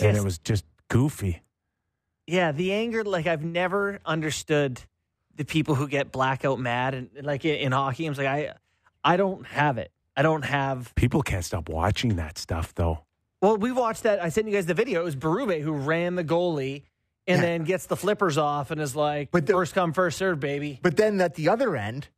[0.00, 1.42] and Just- it was just goofy.
[2.26, 4.80] Yeah, the anger, like I've never understood
[5.36, 8.06] the people who get blackout mad and like in, in hockey.
[8.06, 8.52] I'm like, I,
[9.02, 9.90] I don't have it.
[10.16, 10.94] I don't have.
[10.94, 13.00] People can't stop watching that stuff, though.
[13.42, 14.22] Well, we watched that.
[14.22, 15.00] I sent you guys the video.
[15.00, 16.84] It was Berube who ran the goalie
[17.26, 17.46] and Yeah.
[17.46, 20.78] then gets the flippers off and is like, But the- first come, first serve, baby.
[20.82, 22.08] But then at the other end,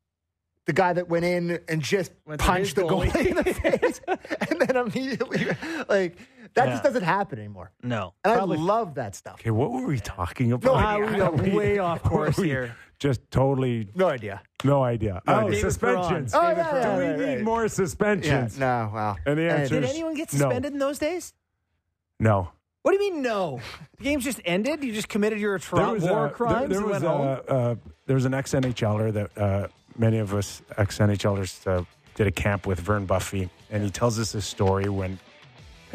[0.66, 3.09] the guy that went in and just Went punched the goalie.
[3.11, 3.44] goalie in the
[3.78, 5.46] face, and then immediately,
[5.88, 6.16] like
[6.57, 6.72] that Yeah.
[6.72, 7.70] just doesn't happen anymore.
[7.82, 8.59] No, And probably.
[8.59, 9.34] I love that stuff.
[9.40, 10.74] Okay, what were we talking about?
[10.76, 12.74] Ah, we got way off course here.
[12.98, 14.42] Just totally No idea.
[14.64, 15.20] no idea.
[15.26, 15.50] No oh, idea.
[15.52, 16.32] David suspensions.
[16.32, 16.44] Perron.
[16.44, 17.44] Oh, David yeah, Do we right, need right.
[17.44, 17.68] more Yeah.
[17.68, 18.59] suspensions?
[18.59, 18.90] No.
[18.92, 19.16] Wow.
[19.26, 20.38] And the answer Did anyone get no.
[20.38, 21.34] suspended in those days?
[22.18, 22.48] No.
[22.82, 23.61] What do you mean, no?
[23.98, 24.82] The game's just ended?
[24.84, 27.26] You just committed your There was war a- crimes There, there and was went home?
[27.26, 27.74] a, uh,
[28.07, 31.84] there was an ex NHLer that uh, many of us ex NHLers uh,
[32.14, 35.18] did a camp with Vern Buffey, and he tells us this story when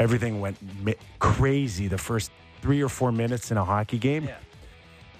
[0.01, 2.31] everything went mi- crazy the first
[2.61, 4.35] three or four minutes in a hockey game, Yeah.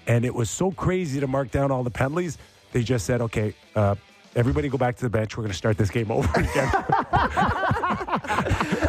[0.06, 2.36] and it was so crazy to mark down all the penalties.
[2.72, 3.94] They just said, "Okay, uh,
[4.34, 5.36] everybody go back to the bench.
[5.36, 6.70] We're going to start this game over again."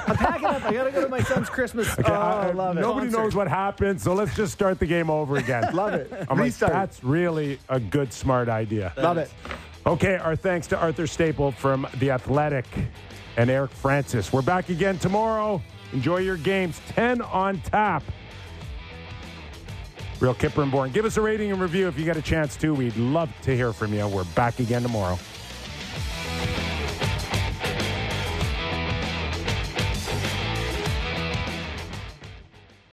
[0.05, 0.63] I'm packing up.
[0.65, 1.87] I got to go to my son's Christmas.
[1.99, 2.81] Okay, oh, I- I- love it.
[2.81, 3.21] nobody Concert.
[3.23, 5.63] knows what happened, so let's just start the game over again.
[5.75, 6.11] Love it.
[6.29, 6.71] I'm like, Restart.
[6.73, 8.93] that's really a good, smart idea.
[8.97, 9.31] Love it.
[9.85, 12.65] Okay, our thanks to Arthur Staple from The Athletic
[13.35, 14.31] and Eric Francis.
[14.31, 15.61] We're back again tomorrow.
[15.93, 16.81] Enjoy your games.
[16.89, 18.03] 10 on tap.
[20.19, 20.91] Real Kyper and Bourne.
[20.91, 22.73] Give us a rating and review if you get a chance to.
[22.73, 24.07] We'd love to hear from you.
[24.07, 25.17] We're back again tomorrow.